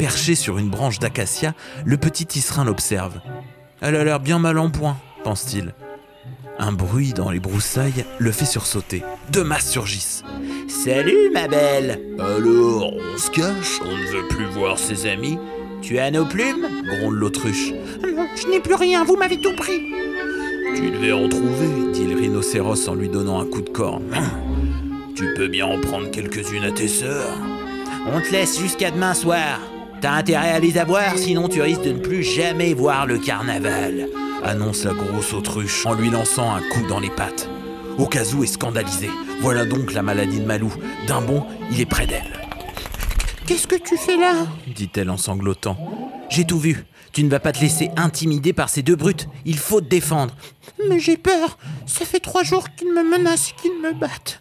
Perché 0.00 0.34
sur 0.34 0.56
une 0.56 0.70
branche 0.70 0.98
d'acacia, 0.98 1.52
le 1.84 1.98
petit 1.98 2.24
tisserin 2.24 2.64
l'observe. 2.64 3.20
Elle 3.82 3.96
a 3.96 4.02
l'air 4.04 4.18
bien 4.18 4.38
mal 4.38 4.58
en 4.58 4.70
point, 4.70 4.96
pense-t-il. 5.24 5.74
Un 6.58 6.72
bruit 6.72 7.12
dans 7.12 7.30
les 7.30 7.38
broussailles 7.38 8.06
le 8.18 8.32
fait 8.32 8.46
sursauter. 8.46 9.02
Deux 9.30 9.44
masses 9.44 9.68
surgissent. 9.70 10.24
Salut, 10.68 11.30
ma 11.34 11.48
belle 11.48 12.00
Alors, 12.18 12.94
on 12.94 13.18
se 13.18 13.30
cache 13.30 13.78
On 13.84 13.94
ne 13.94 14.06
veut 14.06 14.28
plus 14.28 14.46
voir 14.46 14.78
ses 14.78 15.06
amis 15.06 15.38
Tu 15.82 15.98
as 15.98 16.10
nos 16.10 16.24
plumes? 16.24 16.66
gronde 16.86 17.14
l'autruche. 17.16 17.72
Non, 18.02 18.26
je 18.36 18.48
n'ai 18.48 18.60
plus 18.60 18.76
rien, 18.76 19.04
vous 19.04 19.16
m'avez 19.18 19.38
tout 19.42 19.54
pris. 19.54 19.82
Tu 20.76 20.90
devais 20.90 21.12
en 21.12 21.28
trouver, 21.28 21.92
dit 21.92 22.06
le 22.06 22.16
rhinocéros 22.16 22.88
en 22.88 22.94
lui 22.94 23.10
donnant 23.10 23.38
un 23.38 23.46
coup 23.46 23.60
de 23.60 23.68
corne. 23.70 24.04
Tu 25.14 25.34
peux 25.34 25.48
bien 25.48 25.66
en 25.66 25.78
prendre 25.78 26.10
quelques-unes 26.10 26.64
à 26.64 26.72
tes 26.72 26.88
sœurs. 26.88 27.36
On 28.06 28.18
te 28.22 28.32
laisse 28.32 28.58
jusqu'à 28.58 28.90
demain 28.90 29.12
soir. 29.12 29.60
T'as 30.00 30.12
intérêt 30.12 30.50
à 30.50 30.58
les 30.60 30.78
avoir, 30.78 31.18
sinon 31.18 31.48
tu 31.48 31.60
risques 31.60 31.82
de 31.82 31.92
ne 31.92 31.98
plus 31.98 32.22
jamais 32.22 32.72
voir 32.72 33.06
le 33.06 33.18
carnaval, 33.18 34.08
annonce 34.42 34.84
la 34.84 34.94
grosse 34.94 35.34
autruche 35.34 35.84
en 35.84 35.92
lui 35.92 36.08
lançant 36.08 36.50
un 36.54 36.60
coup 36.70 36.86
dans 36.88 37.00
les 37.00 37.10
pattes. 37.10 37.50
Okazu 37.98 38.42
est 38.44 38.46
scandalisé. 38.46 39.10
Voilà 39.42 39.66
donc 39.66 39.92
la 39.92 40.00
maladie 40.02 40.40
de 40.40 40.46
Malou. 40.46 40.72
D'un 41.06 41.20
bond, 41.20 41.44
il 41.70 41.80
est 41.82 41.86
près 41.86 42.06
d'elle. 42.06 42.32
Qu'est-ce 43.46 43.66
que 43.66 43.76
tu 43.76 43.98
fais 43.98 44.16
là? 44.16 44.46
dit-elle 44.74 45.10
en 45.10 45.18
sanglotant. 45.18 45.76
J'ai 46.30 46.46
tout 46.46 46.58
vu. 46.58 46.86
Tu 47.12 47.22
ne 47.24 47.28
vas 47.28 47.40
pas 47.40 47.52
te 47.52 47.60
laisser 47.60 47.90
intimider 47.96 48.52
par 48.54 48.68
ces 48.70 48.82
deux 48.82 48.96
brutes. 48.96 49.28
Il 49.44 49.58
faut 49.58 49.80
te 49.80 49.88
défendre. 49.88 50.34
Mais 50.88 50.98
j'ai 50.98 51.16
peur. 51.18 51.58
Ça 51.84 52.06
fait 52.06 52.20
trois 52.20 52.44
jours 52.44 52.68
qu'ils 52.74 52.92
me 52.92 53.02
menacent 53.02 53.50
et 53.50 53.60
qu'ils 53.60 53.82
me 53.82 53.92
battent. 53.92 54.40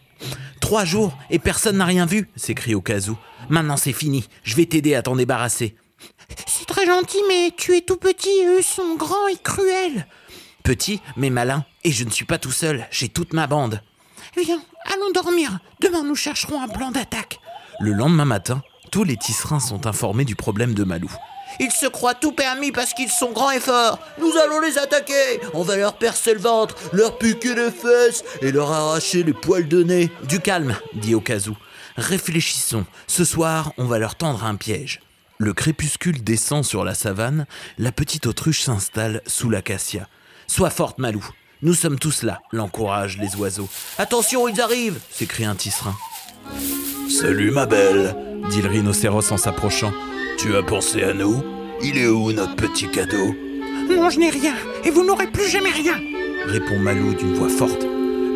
Trois 0.59 0.85
jours 0.85 1.17
et 1.29 1.39
personne 1.39 1.77
n'a 1.77 1.85
rien 1.85 2.05
vu 2.05 2.29
s'écrie 2.35 2.75
Okazu. 2.75 3.13
Maintenant 3.49 3.77
c'est 3.77 3.93
fini. 3.93 4.27
Je 4.43 4.55
vais 4.55 4.65
t'aider 4.65 4.95
à 4.95 5.01
t'en 5.01 5.15
débarrasser. 5.15 5.75
C'est 6.45 6.65
très 6.65 6.85
gentil, 6.85 7.17
mais 7.27 7.51
tu 7.57 7.75
es 7.75 7.81
tout 7.81 7.97
petit 7.97 8.29
et 8.29 8.45
eux 8.45 8.61
sont 8.61 8.95
grands 8.95 9.27
et 9.27 9.37
cruels. 9.37 10.05
Petit, 10.63 11.01
mais 11.17 11.29
malin. 11.29 11.65
Et 11.83 11.91
je 11.91 12.03
ne 12.03 12.11
suis 12.11 12.25
pas 12.25 12.37
tout 12.37 12.51
seul. 12.51 12.87
J'ai 12.91 13.09
toute 13.09 13.33
ma 13.33 13.47
bande. 13.47 13.81
Viens, 14.37 14.61
allons 14.85 15.11
dormir. 15.11 15.59
Demain, 15.81 16.03
nous 16.03 16.15
chercherons 16.15 16.61
un 16.61 16.67
plan 16.67 16.91
d'attaque. 16.91 17.39
Le 17.79 17.91
lendemain 17.93 18.25
matin, 18.25 18.61
tous 18.91 19.03
les 19.03 19.17
tisserins 19.17 19.59
sont 19.59 19.87
informés 19.87 20.25
du 20.25 20.35
problème 20.35 20.73
de 20.73 20.83
Malou. 20.83 21.11
Ils 21.59 21.71
se 21.71 21.87
croient 21.87 22.13
tout 22.13 22.31
permis 22.31 22.71
parce 22.71 22.93
qu'ils 22.93 23.09
sont 23.09 23.31
grands 23.31 23.51
et 23.51 23.59
forts. 23.59 23.99
Nous 24.19 24.31
allons 24.37 24.59
les 24.59 24.77
attaquer. 24.77 25.39
On 25.53 25.63
va 25.63 25.75
leur 25.75 25.93
percer 25.97 26.33
le 26.33 26.39
ventre, 26.39 26.75
leur 26.93 27.17
piquer 27.17 27.55
les 27.55 27.71
fesses 27.71 28.23
et 28.41 28.51
leur 28.51 28.71
arracher 28.71 29.23
les 29.23 29.33
poils 29.33 29.67
de 29.67 29.83
nez. 29.83 30.09
Du 30.27 30.39
calme, 30.39 30.75
dit 30.93 31.15
Okazu. 31.15 31.51
Réfléchissons. 31.97 32.85
Ce 33.07 33.25
soir, 33.25 33.73
on 33.77 33.85
va 33.85 33.99
leur 33.99 34.15
tendre 34.15 34.43
un 34.45 34.55
piège. 34.55 35.01
Le 35.37 35.53
crépuscule 35.53 36.23
descend 36.23 36.63
sur 36.63 36.83
la 36.83 36.93
savane. 36.93 37.45
La 37.77 37.91
petite 37.91 38.25
autruche 38.25 38.61
s'installe 38.61 39.21
sous 39.25 39.49
l'acacia. 39.49 40.07
Sois 40.47 40.69
forte, 40.69 40.97
Malou. 40.97 41.25
Nous 41.61 41.73
sommes 41.73 41.99
tous 41.99 42.23
là, 42.23 42.41
l'encouragent 42.53 43.17
les 43.17 43.35
oiseaux. 43.35 43.67
Attention, 43.97 44.47
ils 44.47 44.61
arrivent 44.61 44.99
s'écrie 45.11 45.43
un 45.43 45.55
tisserin. 45.55 45.95
Salut, 47.09 47.51
ma 47.51 47.65
belle, 47.65 48.15
dit 48.49 48.61
le 48.61 48.69
rhinocéros 48.69 49.31
en 49.31 49.37
s'approchant. 49.37 49.91
Tu 50.39 50.55
as 50.55 50.63
pensé 50.63 51.03
à 51.03 51.13
nous 51.13 51.43
Il 51.83 51.97
est 51.97 52.07
où 52.07 52.31
notre 52.31 52.55
petit 52.55 52.87
cadeau 52.87 53.35
Non, 53.89 54.09
je 54.09 54.19
n'ai 54.19 54.29
rien, 54.29 54.53
et 54.85 54.89
vous 54.89 55.05
n'aurez 55.05 55.27
plus 55.27 55.49
jamais 55.49 55.71
rien 55.71 55.95
répond 56.49 56.79
Malou 56.79 57.13
d'une 57.13 57.33
voix 57.33 57.49
forte. 57.49 57.85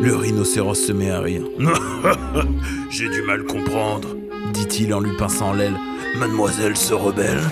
Le 0.00 0.14
rhinocéros 0.14 0.74
se 0.74 0.92
met 0.92 1.10
à 1.10 1.20
rire. 1.20 1.44
J'ai 2.90 3.08
du 3.08 3.22
mal 3.22 3.44
comprendre, 3.44 4.16
dit-il 4.52 4.94
en 4.94 5.00
lui 5.00 5.16
pinçant 5.16 5.52
l'aile. 5.52 5.76
Mademoiselle 6.16 6.76
se 6.76 6.94
rebelle 6.94 7.42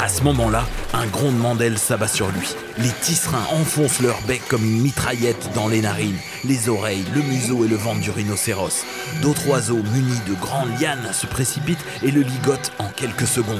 À 0.00 0.08
ce 0.08 0.22
moment-là, 0.22 0.64
un 0.94 1.06
grondement 1.06 1.56
d'aile 1.56 1.76
s'abat 1.76 2.06
sur 2.06 2.28
lui. 2.28 2.54
Les 2.78 2.92
tisserins 3.00 3.44
enfoncent 3.50 4.00
leur 4.00 4.20
bec 4.22 4.42
comme 4.46 4.62
une 4.62 4.80
mitraillette 4.80 5.50
dans 5.54 5.66
les 5.66 5.80
narines, 5.80 6.18
les 6.44 6.68
oreilles, 6.68 7.04
le 7.12 7.20
museau 7.22 7.64
et 7.64 7.68
le 7.68 7.74
ventre 7.74 8.00
du 8.00 8.10
rhinocéros. 8.12 8.84
D'autres 9.22 9.48
oiseaux 9.48 9.82
munis 9.92 10.20
de 10.28 10.34
grandes 10.34 10.80
lianes 10.80 11.12
se 11.12 11.26
précipitent 11.26 11.84
et 12.04 12.12
le 12.12 12.20
ligotent 12.20 12.70
en 12.78 12.86
quelques 12.86 13.26
secondes. 13.26 13.58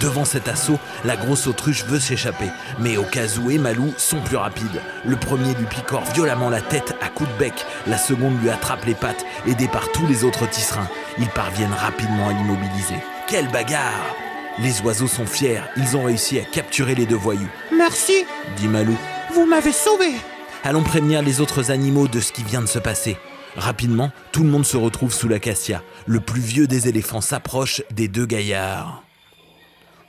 Devant 0.00 0.24
cet 0.24 0.48
assaut, 0.48 0.80
la 1.04 1.16
grosse 1.16 1.46
autruche 1.46 1.84
veut 1.84 2.00
s'échapper, 2.00 2.50
mais 2.80 2.96
Okazu 2.96 3.52
et 3.52 3.58
Malou 3.58 3.94
sont 3.96 4.20
plus 4.20 4.36
rapides. 4.36 4.82
Le 5.04 5.16
premier 5.16 5.54
lui 5.54 5.66
picore 5.66 6.04
violemment 6.12 6.50
la 6.50 6.60
tête 6.60 6.96
à 7.00 7.08
coups 7.08 7.30
de 7.30 7.38
bec, 7.38 7.54
la 7.86 7.98
seconde 7.98 8.42
lui 8.42 8.50
attrape 8.50 8.84
les 8.84 8.96
pattes, 8.96 9.24
aidée 9.46 9.68
par 9.68 9.92
tous 9.92 10.06
les 10.08 10.24
autres 10.24 10.50
tisserins. 10.50 10.88
Ils 11.18 11.28
parviennent 11.28 11.72
rapidement 11.72 12.28
à 12.28 12.32
l'immobiliser. 12.32 12.96
Quelle 13.28 13.48
bagarre 13.50 14.16
Les 14.60 14.80
oiseaux 14.80 15.06
sont 15.06 15.26
fiers, 15.26 15.60
ils 15.76 15.96
ont 15.96 16.04
réussi 16.04 16.38
à 16.38 16.42
capturer 16.42 16.96
les 16.96 17.06
deux 17.06 17.16
voyous. 17.16 17.48
Merci, 17.76 18.24
dit 18.56 18.66
Malou. 18.66 18.96
vous 19.32 19.46
m'avez 19.46 19.72
sauvé. 19.72 20.10
Allons 20.64 20.82
prévenir 20.82 21.22
les 21.22 21.40
autres 21.40 21.70
animaux 21.70 22.08
de 22.08 22.18
ce 22.18 22.32
qui 22.32 22.42
vient 22.42 22.60
de 22.60 22.66
se 22.66 22.80
passer. 22.80 23.16
Rapidement, 23.56 24.10
tout 24.32 24.42
le 24.42 24.50
monde 24.50 24.66
se 24.66 24.76
retrouve 24.76 25.12
sous 25.12 25.28
l'acacia. 25.28 25.82
Le 26.06 26.18
plus 26.20 26.40
vieux 26.40 26.66
des 26.66 26.88
éléphants 26.88 27.20
s'approche 27.20 27.82
des 27.92 28.08
deux 28.08 28.26
gaillards. 28.26 29.04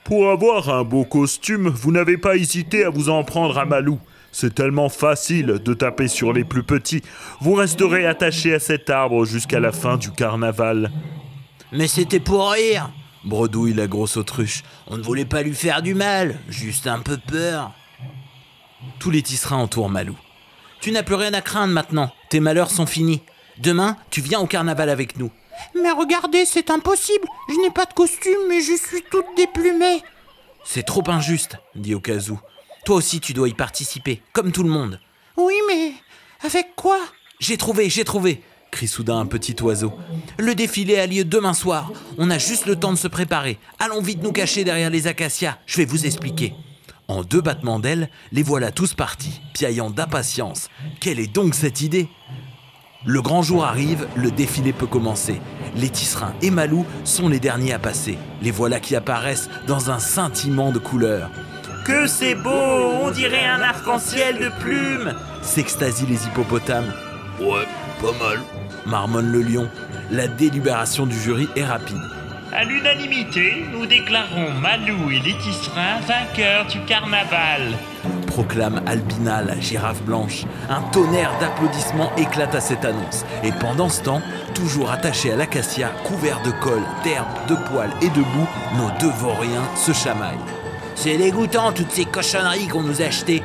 Pour 0.04 0.32
avoir 0.32 0.70
un 0.70 0.84
beau 0.84 1.04
costume, 1.06 1.70
vous 1.70 1.92
n'avez 1.92 2.18
pas 2.18 2.36
hésité 2.36 2.84
à 2.84 2.90
vous 2.90 3.10
en 3.10 3.24
prendre 3.24 3.58
à 3.60 3.66
Malou. 3.66 4.00
C'est 4.32 4.56
tellement 4.56 4.90
facile 4.90 5.60
de 5.64 5.74
taper 5.76 6.08
sur 6.08 6.34
les 6.34 6.44
plus 6.44 6.64
petits. 6.64 7.04
Vous 7.42 7.54
resterez 7.54 8.08
attaché 8.08 8.56
à 8.56 8.60
cet 8.60 8.90
arbre 8.90 9.26
jusqu'à 9.26 9.60
la 9.60 9.72
fin 9.72 9.98
du 9.98 10.10
carnaval. 10.12 10.92
Mais 11.72 11.88
c'était 11.88 12.20
pour 12.20 12.52
rire, 12.52 12.90
bredouille 13.24 13.74
la 13.74 13.88
grosse 13.88 14.18
autruche. 14.18 14.64
On 14.88 14.98
ne 14.98 15.04
voulait 15.04 15.26
pas 15.26 15.44
lui 15.44 15.54
faire 15.54 15.82
du 15.82 15.94
mal, 15.94 16.40
juste 16.50 16.88
un 16.88 17.00
peu 17.00 17.18
peur. 17.18 17.72
Tous 19.00 19.12
les 19.12 19.22
tisserins 19.22 19.58
entourent 19.58 19.90
Malou. 19.90 20.18
Tu 20.82 20.92
n'as 20.92 21.04
plus 21.04 21.16
rien 21.16 21.34
à 21.34 21.42
craindre 21.42 21.74
maintenant, 21.74 22.12
tes 22.30 22.40
malheurs 22.40 22.72
sont 22.72 22.86
finis. 22.86 23.22
Demain, 23.58 23.98
tu 24.10 24.22
viens 24.22 24.40
au 24.40 24.48
carnaval 24.48 24.90
avec 24.90 25.18
nous. 25.18 25.32
Mais 25.82 25.92
regardez, 25.92 26.46
c'est 26.46 26.70
impossible. 26.70 27.28
Je 27.50 27.56
n'ai 27.62 27.72
pas 27.72 27.86
de 27.86 27.94
costume 27.94 28.52
et 28.52 28.62
je 28.62 28.78
suis 28.78 29.04
toute 29.12 29.26
déplumée. 29.36 30.02
C'est 30.64 30.84
trop 30.84 31.04
injuste, 31.10 31.58
dit 31.76 31.96
Okazu. 31.96 32.34
Toi 32.86 32.96
aussi, 32.96 33.20
tu 33.20 33.34
dois 33.34 33.50
y 33.50 33.54
participer, 33.54 34.22
comme 34.32 34.54
tout 34.54 34.64
le 34.64 34.70
monde. 34.70 35.02
Oui, 35.36 35.56
mais 35.68 35.94
avec 36.46 36.76
quoi? 36.76 37.00
J'ai 37.40 37.58
trouvé, 37.58 37.90
j'ai 37.90 38.06
trouvé 38.06 38.42
crie 38.72 38.88
soudain 38.88 39.20
un 39.20 39.26
petit 39.26 39.56
oiseau. 39.62 39.94
Le 40.38 40.56
défilé 40.56 41.00
a 41.00 41.08
lieu 41.08 41.26
demain 41.26 41.54
soir. 41.54 41.92
On 42.18 42.30
a 42.30 42.38
juste 42.38 42.66
le 42.66 42.76
temps 42.76 42.94
de 42.94 42.98
se 42.98 43.08
préparer. 43.08 43.60
Allons 43.80 44.02
vite 44.02 44.24
nous 44.24 44.32
cacher 44.32 44.64
derrière 44.64 44.90
les 44.90 45.08
acacias. 45.08 45.58
Je 45.66 45.78
vais 45.78 45.86
vous 45.86 46.06
expliquer. 46.06 46.54
En 47.08 47.24
deux 47.24 47.42
battements 47.42 47.80
d'ailes, 47.80 48.10
les 48.32 48.44
voilà 48.44 48.72
tous 48.72 48.94
partis, 48.94 49.42
piaillant 49.54 49.90
d'impatience. 49.90 50.70
Quelle 51.00 51.20
est 51.20 51.34
donc 51.34 51.56
cette 51.56 51.82
idée? 51.82 52.08
Le 53.06 53.22
grand 53.22 53.42
jour 53.42 53.66
arrive, 53.66 54.08
le 54.16 54.30
défilé 54.30 54.74
peut 54.74 54.86
commencer. 54.86 55.42
Les 55.76 55.90
tisserins 55.90 56.34
et 56.42 56.52
Malou 56.52 56.86
sont 57.06 57.30
les 57.30 57.40
derniers 57.40 57.74
à 57.74 57.80
passer. 57.80 58.18
Les 58.42 58.52
voilà 58.52 58.80
qui 58.80 58.96
apparaissent 58.96 59.50
dans 59.68 59.90
un 59.90 60.00
scintillement 60.00 60.72
de 60.72 60.80
couleurs. 60.80 61.32
Que 61.86 62.08
c'est 62.08 62.36
beau 62.36 62.52
On 62.52 63.10
dirait 63.10 63.46
un 63.46 63.62
arc-en-ciel 63.62 64.38
de 64.38 64.50
plumes 64.60 65.16
S'extasient 65.42 66.08
les 66.08 66.28
hippopotames. 66.28 66.94
Ouais, 67.40 67.66
pas 68.02 68.12
mal. 68.24 68.40
Marmonne 68.86 69.32
le 69.32 69.42
lion. 69.42 69.70
La 70.12 70.28
délibération 70.28 71.06
du 71.06 71.18
jury 71.18 71.48
est 71.56 71.64
rapide. 71.64 72.02
À 72.52 72.64
l'unanimité, 72.64 73.64
nous 73.72 73.86
déclarons 73.86 74.52
Malou 74.60 75.12
et 75.12 75.20
les 75.20 75.38
tisserins 75.38 76.00
vainqueurs 76.08 76.66
du 76.66 76.80
carnaval. 76.86 77.78
Proclame 78.28 78.82
Albina, 78.88 79.44
la 79.44 79.60
girafe 79.60 80.02
blanche. 80.02 80.46
Un 80.68 80.82
tonnerre 80.92 81.32
d'applaudissements 81.40 82.12
éclate 82.18 82.56
à 82.56 82.60
cette 82.60 82.84
annonce. 82.84 83.24
Et 83.44 83.52
pendant 83.52 83.88
ce 83.88 84.02
temps, 84.02 84.22
toujours 84.56 84.92
attachés 84.92 85.32
à 85.32 85.36
l'acacia, 85.36 85.90
couverts 86.04 86.42
de 86.44 86.52
colle, 86.52 86.84
d'herbe, 87.04 87.28
de 87.48 87.56
poils 87.70 87.94
et 88.02 88.10
de 88.10 88.22
boue, 88.22 88.48
nos 88.78 88.90
deux 89.00 89.14
vauriens 89.18 89.70
se 89.76 89.94
chamaillent. 89.94 90.36
C'est 90.96 91.18
dégoûtant 91.18 91.72
toutes 91.72 91.92
ces 91.92 92.06
cochonneries 92.06 92.68
qu'on 92.68 92.84
nous 92.84 93.02
a 93.02 93.06
achetées. 93.06 93.44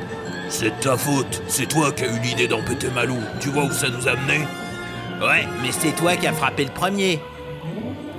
C'est 0.49 0.77
de 0.77 0.81
ta 0.81 0.97
faute. 0.97 1.41
C'est 1.47 1.67
toi 1.67 1.91
qui 1.91 2.03
as 2.03 2.15
eu 2.15 2.19
l'idée 2.19 2.47
d'empêter 2.47 2.89
Malou. 2.89 3.17
Tu 3.39 3.49
vois 3.49 3.65
où 3.65 3.71
ça 3.71 3.89
nous 3.89 4.07
a 4.07 4.15
mené 4.15 4.45
Ouais, 5.21 5.47
mais 5.61 5.71
c'est 5.71 5.95
toi 5.95 6.15
qui 6.15 6.27
as 6.27 6.33
frappé 6.33 6.65
le 6.65 6.71
premier. 6.71 7.19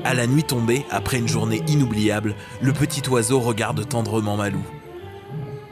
À 0.04 0.14
la 0.14 0.26
nuit 0.26 0.44
tombée, 0.44 0.84
après 0.90 1.18
une 1.18 1.28
journée 1.28 1.62
inoubliable, 1.68 2.34
le 2.60 2.72
petit 2.72 3.08
oiseau 3.08 3.40
regarde 3.40 3.88
tendrement 3.88 4.36
Malou. 4.36 4.64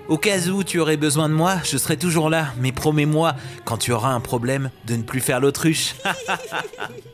Au 0.08 0.18
cas 0.18 0.38
où 0.48 0.62
tu 0.64 0.80
aurais 0.80 0.98
besoin 0.98 1.28
de 1.28 1.34
moi, 1.34 1.56
je 1.64 1.78
serai 1.78 1.96
toujours 1.96 2.28
là, 2.28 2.48
mais 2.58 2.72
promets-moi, 2.72 3.34
quand 3.64 3.78
tu 3.78 3.92
auras 3.92 4.10
un 4.10 4.20
problème, 4.20 4.70
de 4.86 4.96
ne 4.96 5.02
plus 5.02 5.20
faire 5.20 5.40
l'autruche. 5.40 5.94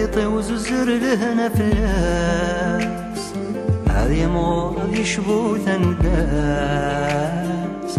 خيطي 0.00 0.26
وززر 0.26 0.84
لهنا 0.84 1.48
فلاس 1.48 3.32
هذي 3.88 4.26
مورك 4.26 4.98
يشبو 4.98 5.56
ثنداس 5.56 5.98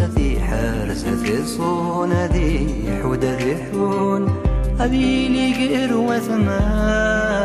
هذي 0.00 0.40
حارس 0.40 1.04
هذي 1.04 1.46
صون 1.46 2.12
هذي 2.12 2.68
حود 3.02 3.24
هذي 3.24 3.56
حون. 3.56 4.28
هذي 4.78 5.28
لي 5.28 5.54
قير 5.54 5.96
وثماس 5.96 7.38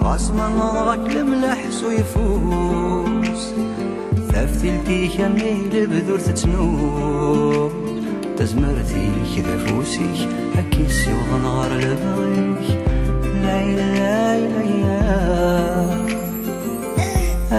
راس 0.00 0.30
غصب 0.30 0.34
نظرك 0.36 1.10
سيفوس 1.10 1.70
سويفوس 1.70 3.42
ثفتلتي 4.32 5.08
كمي 5.08 5.52
لبذور 5.72 6.18
تتنور 6.18 7.72
تزمرتي 8.36 9.10
كذا 9.36 9.56
فوسي 9.66 10.28
هكي 10.56 10.88
سيوغ 10.88 11.28
نهار 11.42 11.72
لبغيك. 11.72 12.89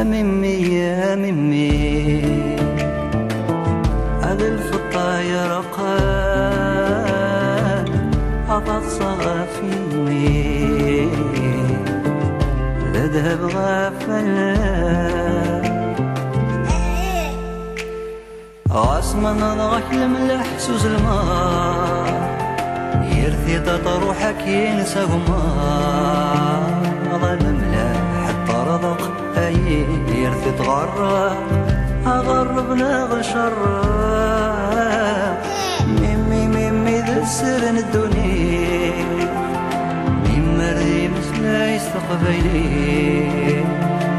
أممي 0.01 0.57
يا 0.75 1.13
أممي 1.13 2.23
أذل 4.23 4.57
في 4.57 4.73
الطاير 4.75 5.51
قال 5.77 6.11
أتصغى 8.49 9.45
فيني 9.59 11.09
لذهب 12.93 13.41
غافلا 13.55 14.55
غصما 18.71 19.33
نضغح 19.33 19.93
لملح 19.93 20.45
سوز 20.57 20.85
المار 20.85 22.40
ارثي 23.31 23.59
طروحك 23.85 24.47
ينسى 24.47 24.99
غمار 24.99 26.61
الملاح 27.33 28.29
الطرضق 28.29 29.11
اي 29.37 29.85
يرثي 30.15 30.51
تغرق 30.57 31.37
اغرب 32.07 32.71
لاغ 32.71 33.21
شرق 33.21 34.31
ميمي 35.87 36.47
ميمي 36.47 36.99
ذا 36.99 37.21
السر 37.21 37.63
الدنيا 37.69 38.91
ميمر 40.23 40.63
ذي 40.63 41.09
مثلا 41.17 41.75
يستقبلي. 41.75 42.71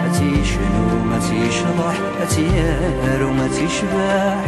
اتي 0.07 0.45
شنو 0.45 0.87
ما 1.11 1.19
تيشضح 1.19 1.97
اتي 2.23 2.47
يار 2.57 3.23
وما 3.25 3.49
تيشبح 3.49 4.45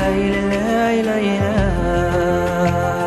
ليلة 0.00 0.42
ليلة 0.82 1.18
لا 1.40 3.01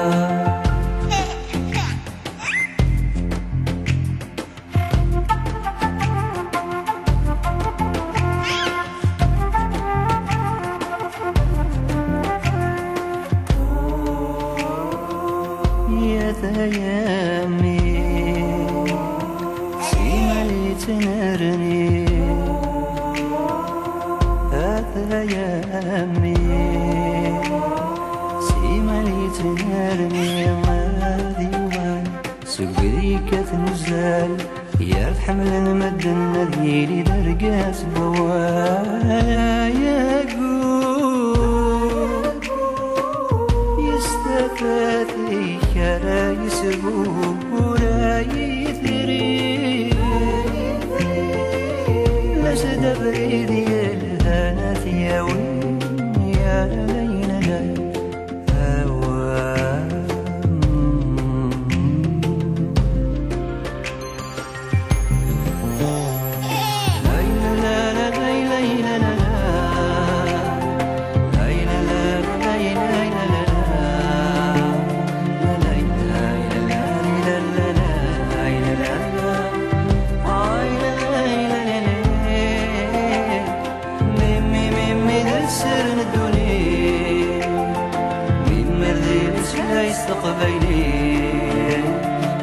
مستقبلين 89.95 91.83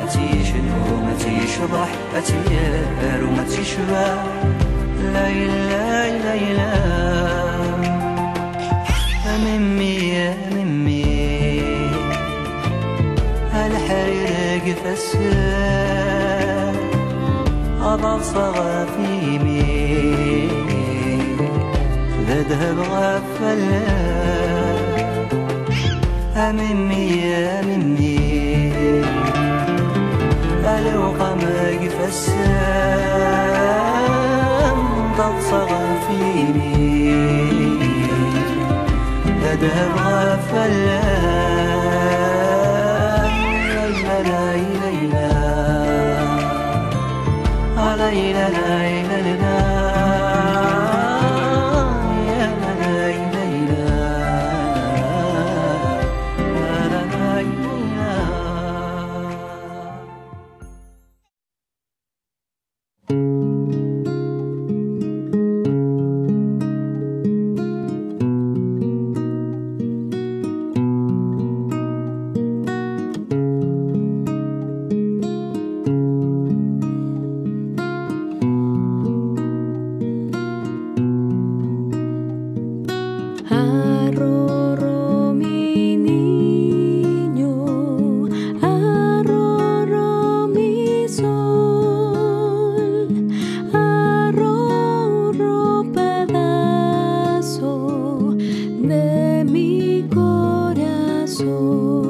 ما 0.00 0.06
تيش 0.12 0.48
نوم 0.54 1.00
ما 1.06 1.14
تيش 1.18 1.52
فرح 1.72 1.88
ما 2.12 2.20
وما 3.24 3.44
تيش 3.44 3.72
باع 3.90 4.24
لا. 5.12 5.28
لا 5.30 6.08
لا 6.18 6.34
لا 6.56 6.72
أممي. 9.34 9.92
يا 10.12 10.34
ممي 10.52 11.62
الحرير 13.66 14.28
راقف 14.28 14.82
السار 14.86 16.74
أضل 17.82 18.20
ذهب 22.48 22.78
غفلان 22.78 24.51
هممي 26.42 27.06
يا 27.22 27.62
مني. 27.62 28.72
ألو 30.74 31.02
قماج 31.20 31.82
فسام 31.88 32.62
تتصغى 35.18 35.86
فيني. 36.06 37.22
أدهب 39.52 39.94
غفلان 39.96 41.02
ليلى 43.74 44.16
ليلى 44.28 44.72
ليلى 44.82 45.30
علينا 47.78 48.44
ليلى 48.48 49.16
ليلى 49.22 49.81
de 98.92 99.44
mi 99.44 100.06
corazón. 100.12 102.01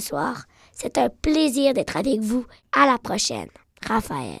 Soir. 0.00 0.44
C'est 0.72 0.98
un 0.98 1.08
plaisir 1.08 1.74
d'être 1.74 1.96
avec 1.96 2.20
vous. 2.20 2.46
À 2.72 2.86
la 2.86 2.98
prochaine. 2.98 3.48
Raphaël. 3.86 4.40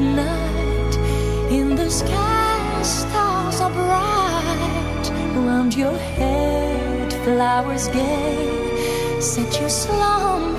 night. 0.00 0.94
In 1.50 1.74
the 1.76 1.90
sky, 1.90 2.82
stars 2.82 3.60
are 3.60 3.70
bright. 3.70 5.10
Round 5.34 5.74
your 5.74 5.96
head, 5.96 7.12
flowers 7.24 7.88
gay. 7.88 9.20
Set 9.20 9.60
your 9.60 9.68
slumbers 9.68 10.55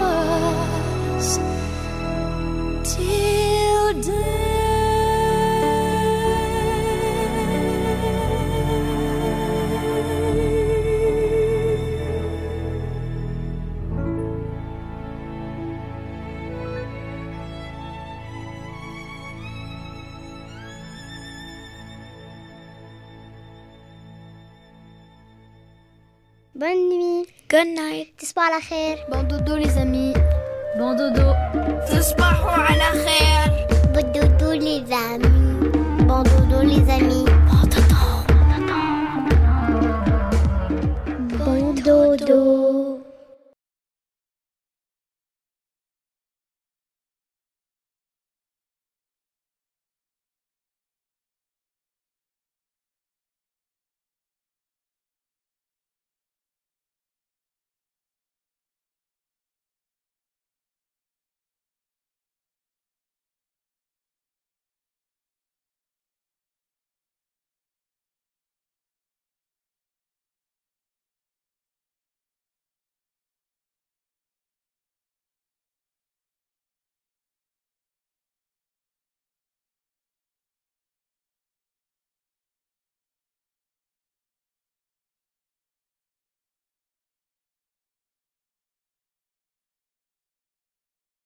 Good 27.58 27.74
night. 27.76 28.08
تصبحوا 28.20 28.44
على 28.44 28.62
خير. 28.62 28.98
Bon 29.10 29.24
dodo 29.24 29.56
les 29.56 29.78
amis. 29.78 30.14
Bon 30.78 30.94
dodo. 30.96 31.34
تصبحوا 31.92 32.52
على 32.52 32.84
خير. 33.06 33.68
Bon 33.94 34.04
dodo 34.14 34.52
les 34.54 34.92
amis. 34.92 35.26
Bon 36.08 36.24
dodo 36.24 36.62
les 36.62 36.90
amis. 36.90 37.27